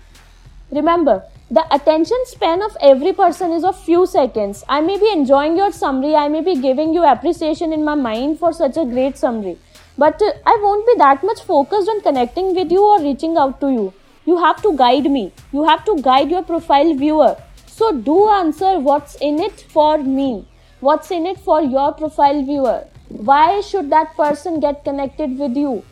Remember, 0.72 1.22
the 1.48 1.64
attention 1.72 2.18
span 2.24 2.62
of 2.62 2.76
every 2.80 3.12
person 3.12 3.52
is 3.52 3.62
of 3.62 3.78
few 3.78 4.06
seconds. 4.06 4.64
I 4.68 4.80
may 4.80 4.98
be 4.98 5.08
enjoying 5.12 5.56
your 5.56 5.70
summary, 5.70 6.16
I 6.16 6.26
may 6.26 6.40
be 6.40 6.56
giving 6.56 6.92
you 6.92 7.04
appreciation 7.04 7.72
in 7.72 7.84
my 7.84 7.94
mind 7.94 8.40
for 8.40 8.52
such 8.52 8.76
a 8.76 8.84
great 8.84 9.16
summary, 9.16 9.56
but 9.96 10.20
uh, 10.20 10.32
I 10.44 10.58
won't 10.62 10.84
be 10.84 10.94
that 10.98 11.22
much 11.22 11.42
focused 11.42 11.88
on 11.88 12.00
connecting 12.00 12.56
with 12.56 12.72
you 12.72 12.84
or 12.84 13.00
reaching 13.00 13.36
out 13.36 13.60
to 13.60 13.70
you. 13.70 13.94
You 14.24 14.38
have 14.38 14.60
to 14.62 14.76
guide 14.76 15.08
me, 15.08 15.32
you 15.52 15.62
have 15.62 15.84
to 15.84 16.02
guide 16.02 16.28
your 16.28 16.42
profile 16.42 16.92
viewer. 16.94 17.36
So, 17.66 17.92
do 17.92 18.28
answer 18.30 18.80
what's 18.80 19.14
in 19.16 19.38
it 19.38 19.60
for 19.60 19.98
me, 19.98 20.44
what's 20.80 21.12
in 21.12 21.24
it 21.26 21.38
for 21.38 21.62
your 21.62 21.92
profile 21.92 22.42
viewer. 22.42 22.84
Why 23.10 23.60
should 23.60 23.90
that 23.90 24.16
person 24.16 24.58
get 24.58 24.82
connected 24.82 25.38
with 25.38 25.56
you? 25.56 25.84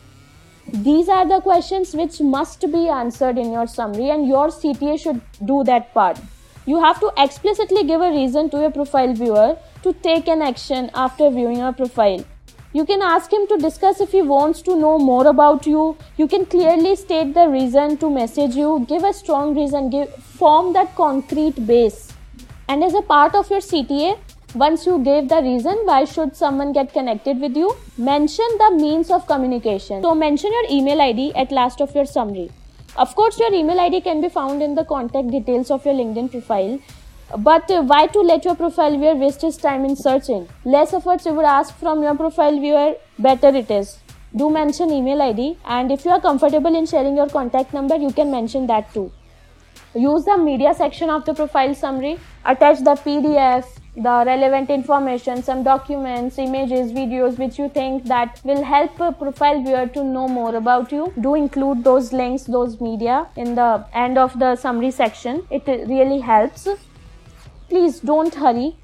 These 0.71 1.09
are 1.09 1.27
the 1.27 1.41
questions 1.41 1.93
which 1.93 2.21
must 2.21 2.61
be 2.71 2.87
answered 2.87 3.37
in 3.37 3.51
your 3.51 3.67
summary, 3.67 4.09
and 4.09 4.27
your 4.27 4.47
CTA 4.47 4.99
should 4.99 5.21
do 5.45 5.63
that 5.65 5.93
part. 5.93 6.19
You 6.65 6.79
have 6.81 6.99
to 7.01 7.11
explicitly 7.17 7.83
give 7.83 8.01
a 8.01 8.09
reason 8.09 8.49
to 8.51 8.59
your 8.61 8.71
profile 8.71 9.13
viewer 9.13 9.57
to 9.83 9.93
take 9.93 10.29
an 10.29 10.41
action 10.41 10.89
after 10.93 11.29
viewing 11.29 11.57
your 11.57 11.73
profile. 11.73 12.23
You 12.71 12.85
can 12.85 13.01
ask 13.01 13.31
him 13.31 13.45
to 13.49 13.57
discuss 13.57 13.99
if 14.01 14.11
he 14.13 14.21
wants 14.21 14.61
to 14.63 14.75
know 14.75 14.97
more 14.97 15.27
about 15.27 15.67
you. 15.67 15.97
You 16.17 16.27
can 16.27 16.45
clearly 16.45 16.95
state 16.95 17.33
the 17.33 17.47
reason 17.47 17.97
to 17.97 18.09
message 18.09 18.55
you, 18.55 18.85
give 18.87 19.03
a 19.03 19.13
strong 19.13 19.55
reason, 19.55 19.89
give 19.89 20.11
form 20.15 20.73
that 20.73 20.95
concrete 20.95 21.67
base. 21.67 22.13
And 22.67 22.83
as 22.83 22.95
a 22.95 23.01
part 23.01 23.35
of 23.35 23.49
your 23.51 23.59
CTA, 23.59 24.17
once 24.55 24.85
you 24.85 24.99
gave 24.99 25.29
the 25.29 25.41
reason 25.41 25.79
why 25.85 26.05
should 26.05 26.35
someone 26.35 26.71
get 26.73 26.93
connected 26.93 27.39
with 27.39 27.55
you, 27.57 27.75
mention 27.97 28.45
the 28.59 28.71
means 28.75 29.09
of 29.09 29.25
communication. 29.25 30.01
So 30.03 30.13
mention 30.13 30.51
your 30.51 30.65
email 30.69 31.01
ID 31.01 31.33
at 31.35 31.51
last 31.51 31.81
of 31.81 31.93
your 31.95 32.05
summary. 32.05 32.51
Of 32.95 33.15
course, 33.15 33.39
your 33.39 33.51
email 33.51 33.79
ID 33.79 34.01
can 34.01 34.21
be 34.21 34.29
found 34.29 34.61
in 34.61 34.75
the 34.75 34.85
contact 34.85 35.31
details 35.31 35.71
of 35.71 35.83
your 35.85 35.95
LinkedIn 35.95 36.29
profile. 36.29 36.79
But 37.35 37.63
why 37.67 38.05
to 38.07 38.19
let 38.19 38.45
your 38.45 38.55
profile 38.55 38.95
viewer 38.95 39.15
waste 39.15 39.41
his 39.41 39.57
time 39.57 39.85
in 39.85 39.95
searching? 39.95 40.47
Less 40.65 40.93
efforts 40.93 41.25
you 41.25 41.33
would 41.33 41.45
ask 41.45 41.75
from 41.77 42.03
your 42.03 42.15
profile 42.15 42.59
viewer, 42.59 42.93
better 43.17 43.47
it 43.47 43.71
is. 43.71 43.97
Do 44.35 44.51
mention 44.51 44.91
email 44.91 45.21
ID 45.21 45.57
and 45.65 45.91
if 45.91 46.05
you 46.05 46.11
are 46.11 46.21
comfortable 46.21 46.75
in 46.75 46.85
sharing 46.85 47.17
your 47.17 47.29
contact 47.29 47.73
number, 47.73 47.95
you 47.95 48.11
can 48.11 48.29
mention 48.29 48.67
that 48.67 48.93
too. 48.93 49.11
Use 49.95 50.25
the 50.25 50.37
media 50.37 50.75
section 50.75 51.09
of 51.09 51.25
the 51.25 51.33
profile 51.33 51.73
summary, 51.73 52.19
attach 52.45 52.79
the 52.79 52.95
PDF, 52.95 53.65
the 53.95 54.23
relevant 54.25 54.71
information, 54.71 55.43
some 55.43 55.63
documents, 55.63 56.39
images, 56.39 56.91
videos 56.91 57.37
which 57.37 57.59
you 57.59 57.69
think 57.69 58.05
that 58.05 58.41
will 58.43 58.63
help 58.63 58.99
a 58.99 59.11
profile 59.11 59.61
viewer 59.61 59.85
to 59.87 60.03
know 60.03 60.27
more 60.27 60.55
about 60.55 60.91
you. 60.91 61.13
Do 61.21 61.35
include 61.35 61.83
those 61.83 62.11
links, 62.11 62.43
those 62.43 62.81
media 62.81 63.27
in 63.35 63.53
the 63.53 63.85
end 63.93 64.17
of 64.17 64.39
the 64.39 64.55
summary 64.55 64.89
section. 64.89 65.45
It 65.51 65.67
really 65.67 66.19
helps. 66.19 66.67
Please 67.69 67.99
don't 67.99 68.33
hurry. 68.33 68.75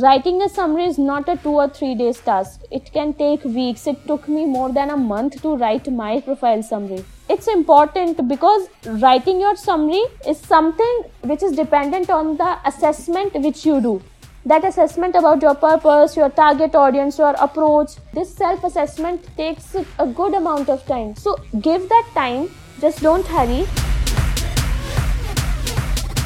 Writing 0.00 0.40
a 0.42 0.48
summary 0.48 0.84
is 0.84 0.96
not 0.96 1.28
a 1.28 1.36
two 1.36 1.50
or 1.50 1.68
three 1.68 1.96
days 1.96 2.20
task. 2.20 2.60
It 2.70 2.92
can 2.92 3.14
take 3.14 3.44
weeks. 3.44 3.88
It 3.88 4.06
took 4.06 4.28
me 4.28 4.44
more 4.44 4.70
than 4.70 4.90
a 4.90 4.96
month 4.96 5.42
to 5.42 5.56
write 5.56 5.90
my 5.90 6.20
profile 6.20 6.62
summary. 6.62 7.04
It's 7.28 7.48
important 7.48 8.28
because 8.28 8.68
writing 8.86 9.40
your 9.40 9.56
summary 9.56 10.04
is 10.24 10.38
something 10.38 11.02
which 11.22 11.42
is 11.42 11.50
dependent 11.50 12.10
on 12.10 12.36
the 12.36 12.58
assessment 12.64 13.34
which 13.34 13.66
you 13.66 13.80
do 13.80 14.00
that 14.44 14.64
assessment 14.64 15.14
about 15.14 15.40
your 15.42 15.54
purpose, 15.54 16.16
your 16.16 16.30
target 16.30 16.74
audience, 16.74 17.18
your 17.18 17.34
approach. 17.38 17.92
This 18.12 18.34
self 18.34 18.64
assessment 18.64 19.26
takes 19.36 19.74
a 19.98 20.06
good 20.06 20.34
amount 20.34 20.68
of 20.68 20.84
time. 20.86 21.14
So 21.16 21.36
give 21.60 21.88
that 21.88 22.10
time, 22.14 22.50
just 22.80 23.02
don't 23.02 23.26
hurry. 23.26 23.66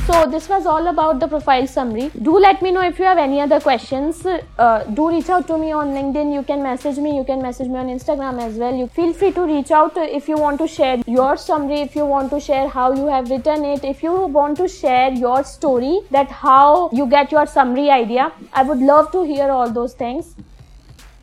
So 0.07 0.25
this 0.25 0.49
was 0.49 0.67
all 0.67 0.87
about 0.87 1.19
the 1.19 1.27
profile 1.27 1.67
summary. 1.67 2.13
Do 2.23 2.39
let 2.39 2.63
me 2.63 2.71
know 2.71 2.83
if 2.83 2.97
you 2.97 3.05
have 3.05 3.19
any 3.19 3.41
other 3.41 3.59
questions. 3.59 4.25
Uh, 4.25 4.85
do 4.85 5.09
reach 5.11 5.29
out 5.29 5.49
to 5.49 5.59
me 5.59 5.73
on 5.73 5.89
LinkedIn. 5.89 6.33
You 6.33 6.45
can 6.45 6.63
message 6.63 6.99
me. 6.99 7.17
You 7.17 7.25
can 7.25 7.43
message 7.43 7.67
me 7.67 7.77
on 7.77 7.89
Instagram 7.89 8.41
as 8.41 8.55
well. 8.55 8.73
You 8.73 8.87
feel 8.87 9.13
free 9.13 9.33
to 9.33 9.45
reach 9.45 9.73
out 9.73 9.97
if 9.97 10.29
you 10.29 10.37
want 10.37 10.61
to 10.61 10.69
share 10.69 11.03
your 11.09 11.37
summary. 11.37 11.81
If 11.81 11.97
you 11.97 12.07
want 12.07 12.31
to 12.31 12.39
share 12.39 12.69
how 12.69 12.93
you 12.95 13.09
have 13.09 13.29
written 13.31 13.65
it. 13.65 13.83
If 13.83 14.05
you 14.05 14.15
want 14.27 14.59
to 14.59 14.69
share 14.69 15.11
your 15.11 15.43
story, 15.43 15.99
that 16.13 16.31
how 16.31 16.89
you 16.93 17.07
get 17.07 17.33
your 17.33 17.47
summary 17.47 17.91
idea. 17.91 18.31
I 18.53 18.63
would 18.63 18.79
love 18.79 19.11
to 19.11 19.25
hear 19.25 19.51
all 19.51 19.73
those 19.73 19.95
things. 19.95 20.37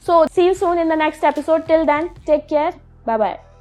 So 0.01 0.25
see 0.29 0.47
you 0.47 0.53
soon 0.53 0.77
in 0.77 0.89
the 0.89 0.97
next 0.97 1.23
episode. 1.23 1.67
Till 1.69 1.85
then, 1.85 2.11
take 2.25 2.49
care. 2.49 2.73
Bye 3.05 3.17
bye. 3.17 3.52